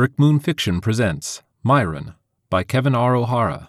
Brick 0.00 0.18
Moon 0.18 0.40
Fiction 0.40 0.80
presents 0.80 1.42
Myron 1.62 2.14
by 2.48 2.62
Kevin 2.62 2.94
R. 2.94 3.14
O'Hara. 3.14 3.68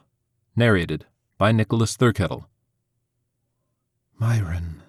Narrated 0.55 1.05
by 1.37 1.51
Nicholas 1.51 1.97
Thurkettle. 1.97 2.45
Myron, 4.17 4.81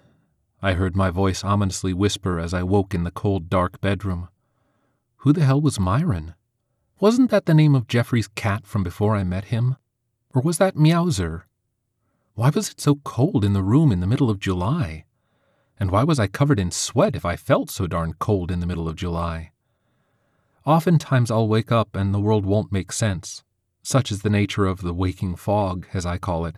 I 0.61 0.71
heard 0.71 0.95
my 0.95 1.09
voice 1.09 1.43
ominously 1.43 1.93
whisper 1.93 2.39
as 2.39 2.53
I 2.53 2.63
woke 2.63 2.93
in 2.93 3.03
the 3.03 3.11
cold, 3.11 3.49
dark 3.49 3.81
bedroom. 3.81 4.29
Who 5.17 5.33
the 5.33 5.43
hell 5.43 5.59
was 5.59 5.81
Myron? 5.81 6.33
Wasn't 7.01 7.29
that 7.31 7.45
the 7.45 7.53
name 7.53 7.75
of 7.75 7.89
Jeffrey's 7.89 8.29
cat 8.29 8.65
from 8.65 8.81
before 8.81 9.13
I 9.13 9.25
met 9.25 9.43
him? 9.51 9.75
Or 10.33 10.41
was 10.41 10.59
that 10.59 10.77
Meowser? 10.77 11.41
Why 12.35 12.51
was 12.51 12.69
it 12.69 12.79
so 12.79 13.01
cold 13.03 13.43
in 13.43 13.51
the 13.51 13.63
room 13.63 13.91
in 13.91 13.99
the 13.99 14.07
middle 14.07 14.29
of 14.29 14.39
July? 14.39 15.03
And 15.77 15.91
why 15.91 16.05
was 16.05 16.21
I 16.21 16.27
covered 16.27 16.57
in 16.57 16.71
sweat 16.71 17.17
if 17.17 17.25
I 17.25 17.35
felt 17.35 17.69
so 17.69 17.85
darn 17.85 18.13
cold 18.13 18.49
in 18.49 18.61
the 18.61 18.65
middle 18.65 18.87
of 18.87 18.95
July? 18.95 19.49
Oftentimes 20.65 21.29
I'll 21.29 21.49
wake 21.49 21.73
up 21.73 21.93
and 21.93 22.13
the 22.13 22.21
world 22.21 22.45
won't 22.45 22.71
make 22.71 22.93
sense. 22.93 23.43
Such 23.81 24.11
is 24.11 24.21
the 24.21 24.29
nature 24.29 24.65
of 24.65 24.79
the 24.81 24.93
waking 24.93 25.35
fog, 25.35 25.87
as 25.93 26.05
I 26.05 26.17
call 26.17 26.45
it. 26.45 26.55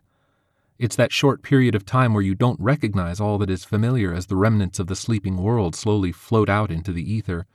It's 0.78 0.96
that 0.96 1.12
short 1.12 1.42
period 1.42 1.74
of 1.74 1.86
time 1.86 2.14
where 2.14 2.22
you 2.22 2.36
don't 2.36 2.60
recognize 2.60 3.20
all 3.20 3.40
that 3.40 3.50
is 3.50 3.66
familiar 3.66 4.14
as 4.14 4.28
the 4.28 4.36
remnants 4.36 4.78
of 4.78 4.86
the 4.88 4.96
sleeping 4.96 5.38
world 5.38 5.76
slowly 5.76 6.12
float 6.12 6.50
out 6.50 6.70
into 6.70 6.92
the 6.92 7.12
ether. 7.12 7.48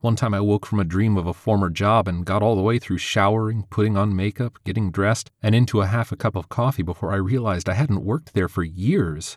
One 0.00 0.16
time 0.16 0.32
I 0.32 0.40
woke 0.40 0.64
from 0.64 0.80
a 0.80 0.84
dream 0.84 1.18
of 1.18 1.26
a 1.26 1.34
former 1.34 1.68
job 1.68 2.08
and 2.08 2.24
got 2.24 2.42
all 2.42 2.56
the 2.56 2.62
way 2.62 2.78
through 2.78 2.98
showering, 2.98 3.66
putting 3.68 3.98
on 3.98 4.16
makeup, 4.16 4.58
getting 4.64 4.90
dressed, 4.90 5.30
and 5.42 5.54
into 5.54 5.82
a 5.82 5.86
half 5.86 6.10
a 6.10 6.16
cup 6.16 6.36
of 6.36 6.48
coffee 6.48 6.82
before 6.82 7.12
I 7.12 7.16
realized 7.16 7.68
I 7.68 7.74
hadn't 7.74 8.04
worked 8.04 8.32
there 8.32 8.48
for 8.48 8.62
years. 8.62 9.36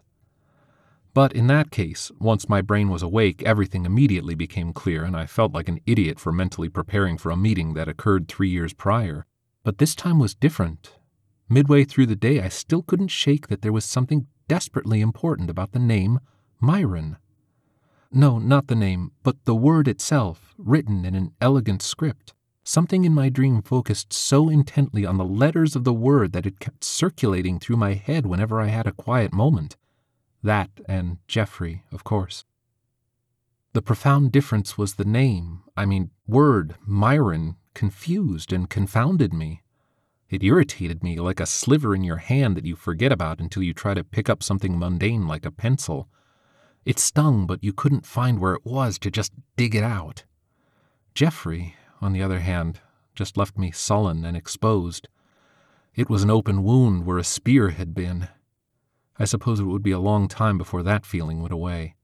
But 1.20 1.34
in 1.34 1.48
that 1.48 1.70
case, 1.70 2.14
once 2.18 2.48
my 2.48 2.62
brain 2.62 2.88
was 2.88 3.04
awake, 3.04 3.44
everything 3.44 3.84
immediately 3.84 4.36
became 4.36 4.72
clear, 4.72 5.04
and 5.04 5.18
I 5.18 5.26
felt 5.26 5.52
like 5.52 5.68
an 5.68 5.82
idiot 5.86 6.18
for 6.18 6.32
mentally 6.32 6.70
preparing 6.70 7.18
for 7.18 7.30
a 7.30 7.36
meeting 7.36 7.74
that 7.74 7.90
occurred 7.90 8.30
three 8.30 8.48
years 8.48 8.72
prior. 8.72 9.26
But 9.62 9.80
this 9.80 9.96
time 9.96 10.18
was 10.18 10.34
different. 10.34 10.94
Midway 11.50 11.84
through 11.84 12.06
the 12.06 12.16
day, 12.16 12.40
I 12.40 12.48
still 12.48 12.84
couldn't 12.84 13.10
shake 13.10 13.50
that 13.50 13.62
there 13.62 13.74
was 13.74 13.84
something 13.84 14.28
desperately 14.48 15.02
important 15.02 15.50
about 15.50 15.74
the 15.74 15.80
name 15.80 16.22
Myron. 16.62 17.18
No, 18.14 18.40
not 18.40 18.68
the 18.68 18.76
name, 18.76 19.12
but 19.22 19.44
the 19.44 19.56
word 19.56 19.90
itself, 19.90 20.56
written 20.58 21.04
in 21.04 21.16
an 21.16 21.34
elegant 21.42 21.82
script. 21.82 22.34
Something 22.64 23.04
in 23.04 23.14
my 23.14 23.28
dream 23.28 23.62
focused 23.62 24.14
so 24.14 24.48
intently 24.48 25.06
on 25.06 25.18
the 25.18 25.26
letters 25.26 25.76
of 25.76 25.84
the 25.84 25.92
word 25.92 26.32
that 26.32 26.46
it 26.46 26.62
kept 26.62 26.86
circulating 26.86 27.60
through 27.60 27.76
my 27.76 27.96
head 27.96 28.26
whenever 28.26 28.62
I 28.62 28.68
had 28.68 28.88
a 28.88 28.94
quiet 28.94 29.34
moment. 29.34 29.76
That 30.42 30.70
and 30.88 31.18
Jeffrey, 31.28 31.84
of 31.92 32.04
course. 32.04 32.46
The 33.74 33.82
profound 33.82 34.32
difference 34.32 34.78
was 34.78 34.96
the 34.96 35.06
name, 35.06 35.62
I 35.78 35.86
mean, 35.86 36.12
word, 36.28 36.76
Myron, 36.86 37.56
confused 37.74 38.52
and 38.52 38.70
confounded 38.70 39.34
me. 39.34 39.62
It 40.30 40.44
irritated 40.44 41.04
me 41.04 41.20
like 41.20 41.40
a 41.40 41.46
sliver 41.46 41.96
in 41.96 42.04
your 42.04 42.18
hand 42.18 42.58
that 42.58 42.66
you 42.66 42.76
forget 42.76 43.12
about 43.12 43.40
until 43.40 43.64
you 43.64 43.74
try 43.74 43.94
to 43.94 44.04
pick 44.04 44.30
up 44.30 44.42
something 44.42 44.78
mundane 44.78 45.28
like 45.28 45.46
a 45.46 45.52
pencil. 45.52 46.08
It 46.86 47.00
stung, 47.00 47.46
but 47.46 47.64
you 47.64 47.74
couldn't 47.74 48.06
find 48.06 48.40
where 48.40 48.54
it 48.54 48.66
was 48.66 48.98
to 49.00 49.12
just 49.12 49.34
dig 49.56 49.76
it 49.76 49.84
out. 49.84 50.24
Jeffrey, 51.14 51.76
on 52.02 52.14
the 52.14 52.24
other 52.24 52.40
hand, 52.40 52.80
just 53.14 53.38
left 53.38 53.58
me 53.58 53.72
sullen 53.72 54.24
and 54.24 54.38
exposed. 54.38 55.08
It 55.96 56.10
was 56.10 56.24
an 56.24 56.30
open 56.30 56.64
wound 56.64 57.06
where 57.06 57.18
a 57.18 57.24
spear 57.24 57.70
had 57.70 57.94
been, 57.94 58.30
I 59.20 59.26
suppose 59.26 59.60
it 59.60 59.66
would 59.66 59.84
be 59.84 59.92
a 59.92 60.00
long 60.00 60.30
time 60.30 60.58
before 60.58 60.82
that 60.84 61.06
feeling 61.06 61.42
went 61.42 61.54
away. 61.54 61.96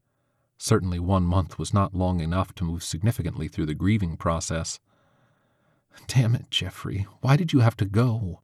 Certainly 0.58 1.00
one 1.00 1.24
month 1.24 1.58
was 1.58 1.72
not 1.72 1.94
long 1.94 2.20
enough 2.20 2.54
to 2.56 2.64
move 2.64 2.82
significantly 2.82 3.48
through 3.48 3.66
the 3.66 3.74
grieving 3.74 4.18
process. 4.18 4.78
Damn 6.06 6.34
it, 6.34 6.50
Jeffrey, 6.50 7.06
why 7.22 7.36
did 7.36 7.54
you 7.54 7.60
have 7.60 7.76
to 7.78 7.86
go? 7.86 8.42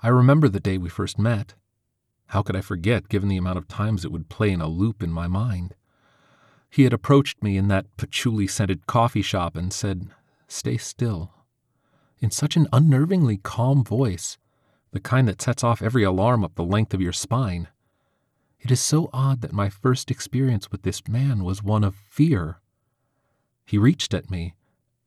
I 0.00 0.08
remember 0.08 0.48
the 0.48 0.60
day 0.60 0.78
we 0.78 0.88
first 0.88 1.18
met. 1.18 1.54
How 2.28 2.42
could 2.42 2.54
I 2.56 2.60
forget, 2.60 3.08
given 3.08 3.28
the 3.28 3.36
amount 3.36 3.58
of 3.58 3.66
times 3.66 4.04
it 4.04 4.12
would 4.12 4.28
play 4.28 4.50
in 4.50 4.60
a 4.60 4.68
loop 4.68 5.02
in 5.02 5.10
my 5.10 5.26
mind? 5.26 5.74
He 6.70 6.84
had 6.84 6.92
approached 6.92 7.42
me 7.42 7.56
in 7.56 7.68
that 7.68 7.96
patchouli 7.96 8.46
scented 8.46 8.86
coffee 8.86 9.22
shop 9.22 9.56
and 9.56 9.72
said, 9.72 10.10
Stay 10.46 10.76
still, 10.76 11.32
in 12.20 12.30
such 12.30 12.56
an 12.56 12.66
unnervingly 12.72 13.42
calm 13.42 13.82
voice 13.82 14.38
the 14.94 15.00
kind 15.00 15.26
that 15.26 15.42
sets 15.42 15.64
off 15.64 15.82
every 15.82 16.04
alarm 16.04 16.44
up 16.44 16.54
the 16.54 16.64
length 16.64 16.94
of 16.94 17.00
your 17.00 17.12
spine. 17.12 17.66
It 18.60 18.70
is 18.70 18.80
so 18.80 19.10
odd 19.12 19.40
that 19.40 19.52
my 19.52 19.68
first 19.68 20.08
experience 20.08 20.70
with 20.70 20.82
this 20.82 21.02
man 21.08 21.42
was 21.42 21.64
one 21.64 21.82
of 21.82 21.96
fear. 21.96 22.60
He 23.66 23.76
reached 23.76 24.14
at 24.14 24.30
me, 24.30 24.54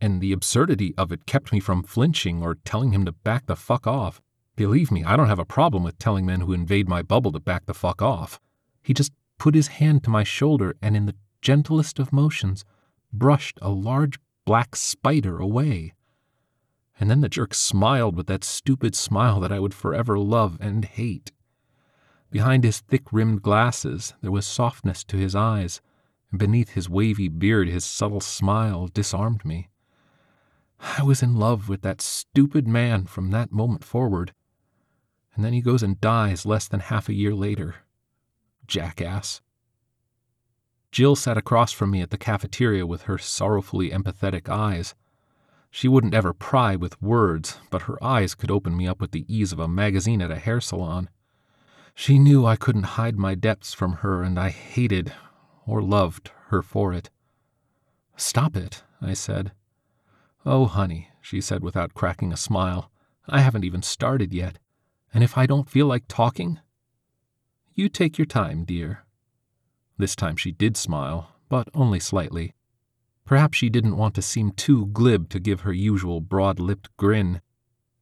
and 0.01 0.19
the 0.19 0.33
absurdity 0.33 0.93
of 0.97 1.13
it 1.13 1.25
kept 1.25 1.53
me 1.53 1.61
from 1.61 1.83
flinching 1.83 2.43
or 2.43 2.55
telling 2.65 2.91
him 2.91 3.05
to 3.05 3.13
back 3.13 3.45
the 3.45 3.55
fuck 3.55 3.87
off. 3.87 4.21
Believe 4.57 4.91
me, 4.91 5.05
I 5.05 5.15
don't 5.15 5.29
have 5.29 5.39
a 5.39 5.45
problem 5.45 5.83
with 5.83 5.97
telling 5.97 6.25
men 6.25 6.41
who 6.41 6.51
invade 6.51 6.89
my 6.89 7.01
bubble 7.01 7.31
to 7.31 7.39
back 7.39 7.65
the 7.65 7.73
fuck 7.73 8.01
off. 8.01 8.41
He 8.83 8.93
just 8.93 9.13
put 9.39 9.55
his 9.55 9.67
hand 9.67 10.03
to 10.03 10.09
my 10.09 10.25
shoulder 10.25 10.75
and, 10.81 10.97
in 10.97 11.05
the 11.05 11.15
gentlest 11.41 11.97
of 11.97 12.11
motions, 12.11 12.65
brushed 13.13 13.57
a 13.61 13.69
large 13.69 14.19
black 14.45 14.75
spider 14.75 15.39
away. 15.39 15.93
And 16.99 17.09
then 17.09 17.21
the 17.21 17.29
jerk 17.29 17.53
smiled 17.53 18.15
with 18.15 18.27
that 18.27 18.43
stupid 18.43 18.95
smile 18.95 19.39
that 19.39 19.51
I 19.51 19.59
would 19.59 19.73
forever 19.73 20.17
love 20.17 20.57
and 20.59 20.83
hate. 20.83 21.31
Behind 22.31 22.63
his 22.63 22.79
thick 22.79 23.13
rimmed 23.13 23.41
glasses, 23.41 24.13
there 24.21 24.31
was 24.31 24.45
softness 24.45 25.03
to 25.05 25.17
his 25.17 25.35
eyes, 25.35 25.81
and 26.31 26.39
beneath 26.39 26.71
his 26.71 26.89
wavy 26.89 27.27
beard, 27.27 27.67
his 27.67 27.85
subtle 27.85 28.19
smile 28.19 28.87
disarmed 28.87 29.45
me. 29.45 29.69
I 30.79 31.03
was 31.03 31.23
in 31.23 31.35
love 31.35 31.69
with 31.69 31.81
that 31.81 32.01
stupid 32.01 32.67
man 32.67 33.05
from 33.05 33.31
that 33.31 33.51
moment 33.51 33.83
forward. 33.83 34.33
And 35.35 35.45
then 35.45 35.53
he 35.53 35.61
goes 35.61 35.83
and 35.83 36.01
dies 36.01 36.45
less 36.45 36.67
than 36.67 36.81
half 36.81 37.09
a 37.09 37.13
year 37.13 37.33
later. 37.33 37.75
Jackass. 38.67 39.41
Jill 40.91 41.15
sat 41.15 41.37
across 41.37 41.71
from 41.71 41.91
me 41.91 42.01
at 42.01 42.09
the 42.09 42.17
cafeteria 42.17 42.85
with 42.85 43.03
her 43.03 43.17
sorrowfully 43.17 43.91
empathetic 43.91 44.49
eyes. 44.49 44.95
She 45.69 45.87
wouldn't 45.87 46.13
ever 46.13 46.33
pry 46.33 46.75
with 46.75 47.01
words, 47.01 47.59
but 47.69 47.83
her 47.83 48.03
eyes 48.03 48.35
could 48.35 48.49
open 48.49 48.75
me 48.75 48.87
up 48.87 48.99
with 48.99 49.11
the 49.11 49.25
ease 49.27 49.51
of 49.51 49.59
a 49.59 49.67
magazine 49.67 50.21
at 50.21 50.31
a 50.31 50.39
hair 50.39 50.61
salon. 50.61 51.09
She 51.93 52.19
knew 52.19 52.45
I 52.45 52.55
couldn't 52.55 52.97
hide 52.97 53.17
my 53.17 53.35
depths 53.35 53.73
from 53.73 53.93
her, 53.97 54.23
and 54.23 54.39
I 54.39 54.49
hated, 54.49 55.13
or 55.65 55.81
loved, 55.81 56.31
her 56.47 56.61
for 56.61 56.93
it. 56.93 57.09
Stop 58.15 58.55
it, 58.55 58.83
I 59.01 59.13
said. 59.13 59.51
Oh, 60.45 60.65
honey, 60.65 61.09
she 61.21 61.41
said 61.41 61.63
without 61.63 61.93
cracking 61.93 62.31
a 62.31 62.37
smile, 62.37 62.91
I 63.27 63.41
haven't 63.41 63.65
even 63.65 63.81
started 63.81 64.33
yet. 64.33 64.59
And 65.13 65.23
if 65.23 65.37
I 65.37 65.45
don't 65.45 65.69
feel 65.69 65.87
like 65.87 66.05
talking? 66.07 66.59
You 67.73 67.89
take 67.89 68.17
your 68.17 68.25
time, 68.25 68.63
dear. 68.63 69.05
This 69.97 70.15
time 70.15 70.35
she 70.35 70.51
did 70.51 70.77
smile, 70.77 71.35
but 71.49 71.67
only 71.73 71.99
slightly. 71.99 72.53
Perhaps 73.27 73.57
she 73.57 73.69
didn't 73.69 73.97
want 73.97 74.15
to 74.15 74.21
seem 74.21 74.53
too 74.53 74.85
glib 74.85 75.27
to 75.29 75.39
give 75.41 75.61
her 75.61 75.73
usual 75.73 76.21
broad 76.21 76.61
lipped 76.61 76.95
grin. 76.95 77.41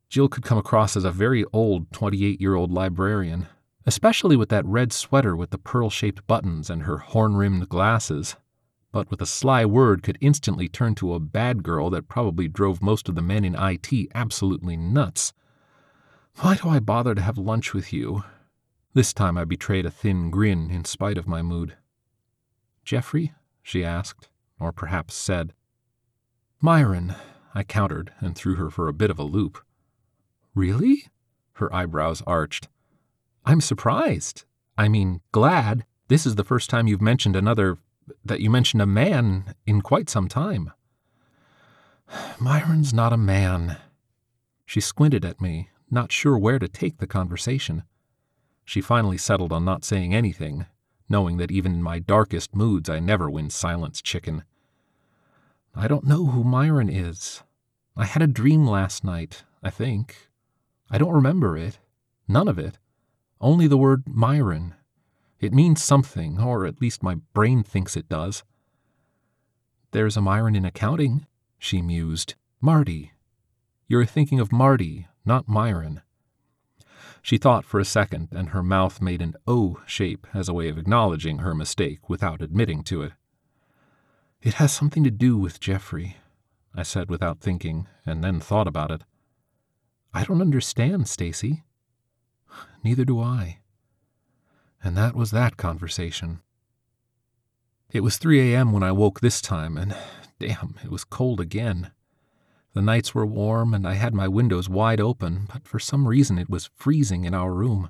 Jill 0.08 0.30
could 0.30 0.44
come 0.44 0.59
across 0.59 0.96
as 0.96 1.03
a 1.03 1.09
very 1.09 1.44
old 1.52 1.91
28 1.91 2.40
year 2.40 2.53
old 2.53 2.72
librarian, 2.72 3.47
especially 3.88 4.36
with 4.36 4.50
that 4.50 4.68
red 4.68 4.94
sweater 4.94 5.36
with 5.36 5.50
the 5.50 5.58
pearl 5.58 5.90
shaped 5.90 6.28
buttons 6.28 6.69
and 6.69 6.84
her 6.84 7.00
horn 7.00 7.36
rimmed 7.36 7.68
glasses, 7.69 8.36
but 8.91 9.09
with 9.09 9.19
a 9.19 9.25
sly 9.25 9.66
word 9.66 10.03
could 10.03 10.19
instantly 10.22 10.68
turn 10.68 10.94
to 10.94 11.16
a 11.16 11.19
bad 11.19 11.63
girl 11.63 11.90
that 11.90 12.07
probably 12.07 12.47
drove 12.47 12.84
most 12.84 13.09
of 13.09 13.16
the 13.16 13.22
men 13.24 13.44
in 13.44 13.56
IT 13.56 13.92
absolutely 14.13 14.78
nuts. 14.78 15.34
Why 16.36 16.53
do 16.53 16.69
I 16.69 16.80
bother 16.80 17.16
to 17.16 17.22
have 17.24 17.40
lunch 17.40 17.74
with 17.74 17.92
you? 17.92 18.24
This 18.94 19.12
time 19.12 19.40
I 19.40 19.44
betrayed 19.44 19.88
a 19.88 19.92
thin 19.92 20.30
grin 20.30 20.69
in 20.69 20.86
spite 20.86 21.18
of 21.18 21.28
my 21.28 21.42
mood. 21.42 21.75
Jeffrey? 22.84 23.34
she 23.63 23.84
asked 23.84 24.30
or 24.60 24.72
perhaps 24.72 25.14
said. 25.14 25.54
Myron, 26.62 27.16
I 27.54 27.63
countered 27.63 28.12
and 28.19 28.36
threw 28.36 28.56
her 28.56 28.69
for 28.69 28.88
a 28.88 28.94
bit 28.94 29.10
of 29.10 29.19
a 29.19 29.24
loop. 29.24 29.60
Really? 30.54 31.06
Her 31.54 31.74
eyebrows 31.74 32.22
arched. 32.25 32.68
I'm 33.46 33.62
surprised. 33.62 34.46
I 34.78 34.88
mean, 34.88 35.22
glad. 35.31 35.86
This 36.07 36.25
is 36.25 36.36
the 36.36 36.44
first 36.44 36.69
time 36.69 36.88
you've 36.88 37.02
mentioned 37.02 37.36
another, 37.36 37.78
that 38.24 38.42
you 38.42 38.50
mentioned 38.50 38.81
a 38.81 38.88
man 38.88 39.56
in 39.66 39.81
quite 39.81 40.10
some 40.10 40.28
time. 40.28 40.72
Myron's 42.40 42.94
not 42.94 43.13
a 43.13 43.18
man. 43.18 43.78
She 44.66 44.81
squinted 44.81 45.24
at 45.24 45.42
me, 45.42 45.69
not 45.90 46.12
sure 46.12 46.38
where 46.38 46.60
to 46.60 46.68
take 46.68 46.98
the 46.98 47.08
conversation. 47.08 47.84
She 48.63 48.81
finally 48.81 49.18
settled 49.18 49.54
on 49.54 49.63
not 49.63 49.86
saying 49.86 50.13
anything, 50.13 50.66
knowing 51.07 51.38
that 51.38 51.52
even 51.52 51.74
in 51.74 51.84
my 51.84 52.00
darkest 52.00 52.56
moods 52.56 52.90
I 52.90 53.00
never 53.00 53.30
win 53.30 53.50
silence 53.50 54.02
chicken. 54.02 54.44
I 55.75 55.88
don't 55.88 56.06
know 56.06 56.28
who 56.28 56.44
Myron 56.44 56.90
is. 56.90 57.44
I 57.98 58.06
had 58.06 58.22
a 58.22 58.28
dream 58.28 58.66
last 58.66 59.04
night, 59.04 59.44
I 59.62 59.69
think. 59.69 60.30
I 60.90 60.98
don't 60.98 61.13
remember 61.13 61.57
it. 61.57 61.80
None 62.28 62.48
of 62.48 62.57
it. 62.57 62.78
Only 63.42 63.68
the 63.68 63.78
word 63.78 64.04
Myron. 64.07 64.74
It 65.40 65.54
means 65.54 65.84
something, 65.84 66.40
or 66.40 66.66
at 66.66 66.81
least 66.81 67.04
my 67.04 67.16
brain 67.34 67.63
thinks 67.63 67.96
it 67.96 68.10
does. 68.10 68.44
There's 69.92 70.18
a 70.18 70.22
Myron 70.22 70.56
in 70.56 70.66
accounting, 70.66 71.28
she 71.58 71.81
mused. 71.81 72.36
Marty. 72.62 73.12
You're 73.88 74.06
thinking 74.06 74.40
of 74.40 74.51
Marty, 74.51 75.08
not 75.25 75.48
Myron. 75.48 76.01
She 77.25 77.39
thought 77.39 77.66
for 77.66 77.80
a 77.80 77.86
second, 77.86 78.27
and 78.33 78.50
her 78.50 78.62
mouth 78.62 79.01
made 79.01 79.19
an 79.19 79.33
O 79.48 79.81
shape 79.88 80.27
as 80.36 80.48
a 80.48 80.54
way 80.54 80.69
of 80.69 80.77
acknowledging 80.77 81.39
her 81.39 81.56
mistake 81.56 82.07
without 82.07 82.39
admitting 82.39 82.83
to 82.83 83.01
it. 83.01 83.13
It 84.44 84.54
has 84.62 84.72
something 84.72 85.04
to 85.04 85.10
do 85.10 85.36
with 85.36 85.60
Jeffrey, 85.60 86.18
I 86.75 86.83
said 86.83 87.10
without 87.10 87.39
thinking, 87.39 87.88
and 88.06 88.24
then 88.24 88.39
thought 88.39 88.68
about 88.68 88.92
it. 88.92 89.01
I 90.13 90.24
don't 90.24 90.39
understand, 90.39 91.07
Stacy. 91.07 91.63
Neither 92.83 93.06
do 93.06 93.19
I. 93.19 93.57
And 94.83 94.95
that 94.95 95.16
was 95.16 95.31
that 95.31 95.57
conversation. 95.57 96.42
It 97.92 98.01
was 98.01 98.18
3 98.18 98.54
a.m. 98.54 98.72
when 98.72 98.83
I 98.83 98.92
woke 98.92 99.22
this 99.22 99.42
time, 99.42 99.77
and 99.77 99.95
damn, 100.38 100.75
it 100.83 100.92
was 100.92 101.04
cold 101.04 101.42
again. 101.42 101.89
The 102.75 102.81
nights 102.81 103.16
were 103.16 103.25
warm, 103.25 103.74
and 103.74 103.88
I 103.88 103.94
had 103.94 104.13
my 104.13 104.27
windows 104.27 104.68
wide 104.68 105.00
open, 105.00 105.48
but 105.51 105.66
for 105.66 105.80
some 105.80 106.10
reason 106.10 106.38
it 106.38 106.50
was 106.50 106.69
freezing 106.75 107.24
in 107.24 107.33
our 107.33 107.54
room. 107.54 107.89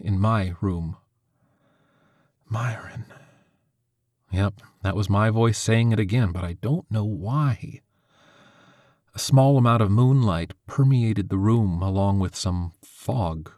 In 0.00 0.18
my 0.18 0.54
room. 0.60 0.96
Myron. 2.48 3.04
Yep, 4.32 4.54
that 4.82 4.96
was 4.96 5.08
my 5.08 5.30
voice 5.30 5.56
saying 5.56 5.92
it 5.92 6.00
again, 6.00 6.32
but 6.32 6.42
I 6.42 6.54
don't 6.54 6.90
know 6.90 7.04
why. 7.04 7.80
A 9.14 9.20
small 9.20 9.56
amount 9.56 9.82
of 9.82 9.90
moonlight 9.92 10.52
permeated 10.66 11.28
the 11.28 11.38
room 11.38 11.80
along 11.80 12.18
with 12.18 12.34
some 12.34 12.72
fog. 12.82 13.52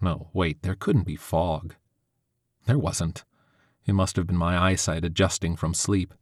No, 0.00 0.30
wait, 0.32 0.62
there 0.62 0.76
couldn't 0.76 1.06
be 1.06 1.16
fog. 1.16 1.74
There 2.66 2.78
wasn't. 2.78 3.24
It 3.84 3.94
must 3.94 4.14
have 4.14 4.28
been 4.28 4.36
my 4.36 4.56
eyesight 4.56 5.04
adjusting 5.04 5.56
from 5.56 5.74
sleep. 5.74 6.14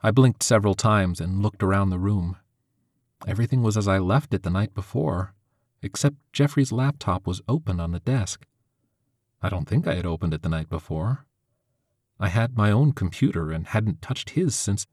I 0.00 0.12
blinked 0.12 0.44
several 0.44 0.74
times 0.74 1.20
and 1.20 1.42
looked 1.42 1.64
around 1.64 1.90
the 1.90 1.98
room. 1.98 2.36
Everything 3.26 3.62
was 3.62 3.76
as 3.76 3.88
I 3.88 3.98
left 3.98 4.34
it 4.34 4.42
the 4.42 4.50
night 4.50 4.74
before, 4.74 5.34
except 5.82 6.16
Jeffrey's 6.32 6.72
laptop 6.72 7.26
was 7.26 7.40
open 7.48 7.80
on 7.80 7.92
the 7.92 8.00
desk. 8.00 8.46
I 9.42 9.48
don't 9.48 9.68
think 9.68 9.86
I 9.86 9.94
had 9.94 10.06
opened 10.06 10.34
it 10.34 10.42
the 10.42 10.48
night 10.48 10.68
before. 10.68 11.26
I 12.20 12.28
had 12.28 12.56
my 12.56 12.70
own 12.70 12.92
computer 12.92 13.50
and 13.50 13.66
hadn't 13.66 14.02
touched 14.02 14.30
his 14.30 14.54
since. 14.54 14.86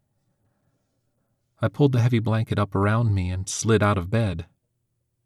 I 1.62 1.68
pulled 1.68 1.92
the 1.92 2.02
heavy 2.02 2.20
blanket 2.20 2.58
up 2.58 2.74
around 2.74 3.14
me 3.14 3.30
and 3.30 3.48
slid 3.48 3.84
out 3.84 3.98
of 3.98 4.10
bed. 4.10 4.46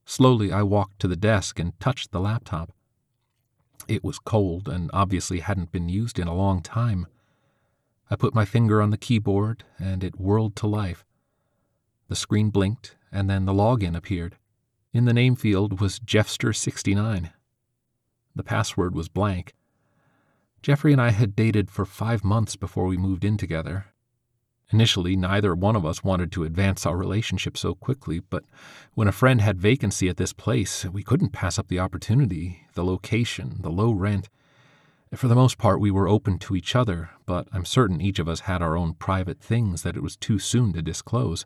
Slowly, 0.05 0.51
I 0.51 0.63
walked 0.63 0.99
to 0.99 1.07
the 1.07 1.15
desk 1.15 1.59
and 1.59 1.79
touched 1.79 2.11
the 2.11 2.19
laptop. 2.19 2.71
It 3.87 4.03
was 4.03 4.19
cold 4.19 4.67
and 4.67 4.89
obviously 4.93 5.39
hadn't 5.39 5.71
been 5.71 5.89
used 5.89 6.19
in 6.19 6.27
a 6.27 6.35
long 6.35 6.61
time. 6.61 7.07
I 8.09 8.15
put 8.15 8.35
my 8.35 8.45
finger 8.45 8.81
on 8.81 8.89
the 8.89 8.97
keyboard 8.97 9.63
and 9.79 10.03
it 10.03 10.19
whirled 10.19 10.55
to 10.57 10.67
life. 10.67 11.05
The 12.07 12.15
screen 12.15 12.49
blinked, 12.49 12.95
and 13.11 13.29
then 13.29 13.45
the 13.45 13.53
login 13.53 13.95
appeared. 13.95 14.37
In 14.93 15.05
the 15.05 15.13
name 15.13 15.35
field 15.35 15.79
was 15.81 15.99
Jeffster69. 15.99 17.31
The 18.35 18.43
password 18.43 18.93
was 18.93 19.09
blank. 19.09 19.53
Jeffrey 20.61 20.91
and 20.91 21.01
I 21.01 21.11
had 21.11 21.35
dated 21.35 21.69
for 21.69 21.85
five 21.85 22.23
months 22.23 22.55
before 22.55 22.85
we 22.85 22.97
moved 22.97 23.23
in 23.23 23.37
together. 23.37 23.87
Initially, 24.71 25.15
neither 25.15 25.53
one 25.53 25.75
of 25.75 25.85
us 25.85 26.03
wanted 26.03 26.31
to 26.31 26.43
advance 26.43 26.85
our 26.85 26.97
relationship 26.97 27.55
so 27.55 27.75
quickly, 27.75 28.19
but 28.19 28.43
when 28.93 29.07
a 29.07 29.11
friend 29.11 29.41
had 29.41 29.59
vacancy 29.59 30.09
at 30.09 30.17
this 30.17 30.33
place, 30.33 30.85
we 30.85 31.03
couldn't 31.03 31.33
pass 31.33 31.59
up 31.59 31.67
the 31.67 31.79
opportunity, 31.79 32.65
the 32.73 32.83
location, 32.83 33.57
the 33.61 33.69
low 33.69 33.91
rent. 33.91 34.27
For 35.13 35.27
the 35.27 35.35
most 35.35 35.57
part, 35.57 35.79
we 35.79 35.91
were 35.91 36.07
open 36.07 36.39
to 36.39 36.55
each 36.55 36.75
other, 36.75 37.11
but 37.25 37.47
I'm 37.53 37.63
certain 37.63 38.01
each 38.01 38.17
of 38.17 38.27
us 38.27 38.41
had 38.41 38.61
our 38.61 38.75
own 38.75 38.95
private 38.95 39.39
things 39.39 39.83
that 39.83 39.95
it 39.95 40.03
was 40.03 40.17
too 40.17 40.39
soon 40.39 40.73
to 40.73 40.81
disclose. 40.81 41.45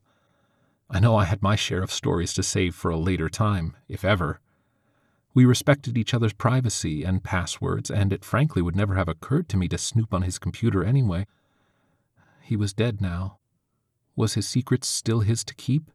I 0.90 1.00
know 1.00 1.16
I 1.16 1.26
had 1.26 1.44
my 1.44 1.56
share 1.56 1.84
of 1.84 1.92
stories 1.92 2.34
to 2.34 2.44
save 2.44 2.74
for 2.74 2.90
a 2.90 2.98
later 2.98 3.30
time, 3.30 3.76
if 3.88 4.04
ever. 4.04 4.40
We 5.36 5.46
respected 5.46 5.98
each 5.98 6.14
other's 6.16 6.34
privacy 6.34 7.04
and 7.04 7.24
passwords, 7.24 7.92
and 7.92 8.12
it 8.12 8.26
frankly 8.26 8.62
would 8.64 8.76
never 8.76 8.96
have 8.96 9.08
occurred 9.08 9.48
to 9.50 9.58
me 9.58 9.68
to 9.68 9.78
snoop 9.78 10.14
on 10.14 10.24
his 10.24 10.40
computer 10.40 10.84
anyway. 10.84 11.28
He 12.42 12.56
was 12.56 12.74
dead 12.74 13.00
now. 13.00 13.38
Was 14.16 14.34
his 14.34 14.48
secret 14.48 14.84
still 14.84 15.20
his 15.20 15.44
to 15.44 15.54
keep? 15.54 15.92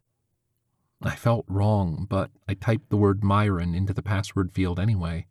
I 1.03 1.17
felt 1.17 1.45
wrong, 1.49 2.07
but 2.09 2.31
I 2.49 2.55
typed 2.55 2.89
the 2.89 2.97
word 2.97 3.25
Myron 3.25 3.75
into 3.75 3.93
the 3.93 4.03
password 4.03 4.53
field 4.53 4.79
anyway. 4.79 5.27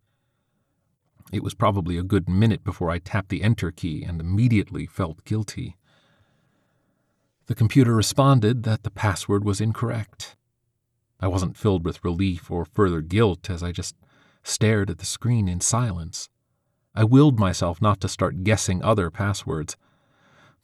It 1.32 1.42
was 1.42 1.56
probably 1.56 1.98
a 1.98 2.04
good 2.04 2.28
minute 2.28 2.64
before 2.64 2.92
I 2.92 3.00
tapped 3.00 3.30
the 3.30 3.42
enter 3.42 3.72
key 3.72 4.04
and 4.04 4.20
immediately 4.20 4.86
felt 4.86 5.24
guilty. 5.24 5.78
The 7.54 7.58
computer 7.58 7.94
responded 7.94 8.64
that 8.64 8.82
the 8.82 8.90
password 8.90 9.46
was 9.46 9.62
incorrect. 9.62 10.36
I 11.20 11.28
wasn't 11.28 11.56
filled 11.56 11.86
with 11.86 12.04
relief 12.04 12.50
or 12.50 12.66
further 12.66 13.00
guilt 13.00 13.48
as 13.48 13.62
I 13.62 13.72
just 13.72 13.96
stared 14.42 14.90
at 14.90 14.98
the 14.98 15.06
screen 15.06 15.48
in 15.48 15.62
silence. 15.62 16.30
I 16.96 17.04
willed 17.04 17.38
myself 17.38 17.80
not 17.80 18.02
to 18.02 18.10
start 18.10 18.44
guessing 18.44 18.82
other 18.82 19.12
passwords. 19.12 19.78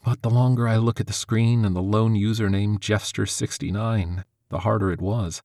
But 0.03 0.24
the 0.24 0.31
longer 0.31 0.68
I 0.68 0.77
look 0.77 1.00
at 1.00 1.06
the 1.06 1.13
screen 1.13 1.63
and 1.63 1.75
the 1.75 1.83
lone 1.83 2.15
username 2.15 2.80
Jeffster69, 2.80 4.24
the 4.50 4.59
harder 4.62 4.91
it 4.91 5.00
was. 5.00 5.44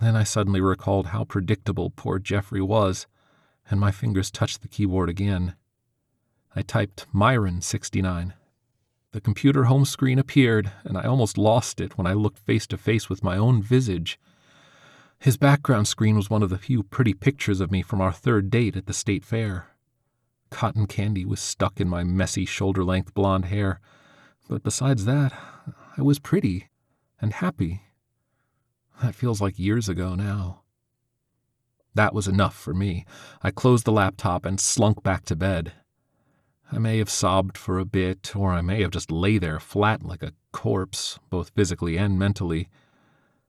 Then 0.00 0.16
I 0.16 0.24
suddenly 0.24 0.60
recalled 0.60 1.06
how 1.06 1.22
predictable 1.22 1.90
poor 1.90 2.18
Jeffrey 2.18 2.60
was, 2.60 3.06
and 3.70 3.78
my 3.78 3.92
fingers 3.92 4.32
touched 4.32 4.62
the 4.62 4.68
keyboard 4.68 5.08
again. 5.08 5.54
I 6.56 6.62
typed 6.62 7.06
Myron69 7.14 8.32
the 9.12 9.20
computer 9.20 9.64
home 9.64 9.84
screen 9.84 10.18
appeared, 10.18 10.72
and 10.84 10.96
I 10.96 11.04
almost 11.04 11.36
lost 11.36 11.80
it 11.80 11.96
when 11.98 12.06
I 12.06 12.14
looked 12.14 12.38
face 12.38 12.66
to 12.68 12.78
face 12.78 13.08
with 13.08 13.22
my 13.22 13.36
own 13.36 13.62
visage. 13.62 14.18
His 15.18 15.36
background 15.36 15.86
screen 15.86 16.16
was 16.16 16.30
one 16.30 16.42
of 16.42 16.50
the 16.50 16.58
few 16.58 16.82
pretty 16.82 17.14
pictures 17.14 17.60
of 17.60 17.70
me 17.70 17.82
from 17.82 18.00
our 18.00 18.12
third 18.12 18.50
date 18.50 18.76
at 18.76 18.86
the 18.86 18.94
state 18.94 19.24
fair. 19.24 19.68
Cotton 20.50 20.86
candy 20.86 21.24
was 21.24 21.40
stuck 21.40 21.80
in 21.80 21.88
my 21.88 22.02
messy 22.02 22.44
shoulder 22.44 22.82
length 22.84 23.14
blonde 23.14 23.46
hair, 23.46 23.80
but 24.48 24.62
besides 24.62 25.04
that, 25.04 25.32
I 25.96 26.02
was 26.02 26.18
pretty 26.18 26.68
and 27.20 27.34
happy. 27.34 27.82
That 29.02 29.14
feels 29.14 29.40
like 29.40 29.58
years 29.58 29.88
ago 29.88 30.14
now. 30.14 30.62
That 31.94 32.14
was 32.14 32.26
enough 32.26 32.56
for 32.56 32.72
me. 32.72 33.04
I 33.42 33.50
closed 33.50 33.84
the 33.84 33.92
laptop 33.92 34.46
and 34.46 34.58
slunk 34.58 35.02
back 35.02 35.24
to 35.26 35.36
bed. 35.36 35.72
I 36.74 36.78
may 36.78 36.96
have 36.98 37.10
sobbed 37.10 37.58
for 37.58 37.78
a 37.78 37.84
bit, 37.84 38.34
or 38.34 38.50
I 38.50 38.62
may 38.62 38.80
have 38.80 38.92
just 38.92 39.12
lay 39.12 39.36
there 39.36 39.60
flat 39.60 40.02
like 40.02 40.22
a 40.22 40.32
corpse, 40.52 41.18
both 41.28 41.50
physically 41.50 41.98
and 41.98 42.18
mentally. 42.18 42.70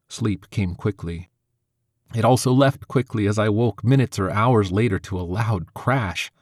Sleep 0.09 0.49
came 0.49 0.75
quickly. 0.75 1.29
It 2.13 2.25
also 2.25 2.51
left 2.51 2.89
quickly 2.89 3.25
as 3.25 3.39
I 3.39 3.47
woke 3.47 3.81
minutes 3.81 4.19
or 4.19 4.29
hours 4.29 4.73
later 4.73 4.99
to 4.99 5.17
a 5.17 5.23
loud 5.23 5.73
crash. 5.73 6.33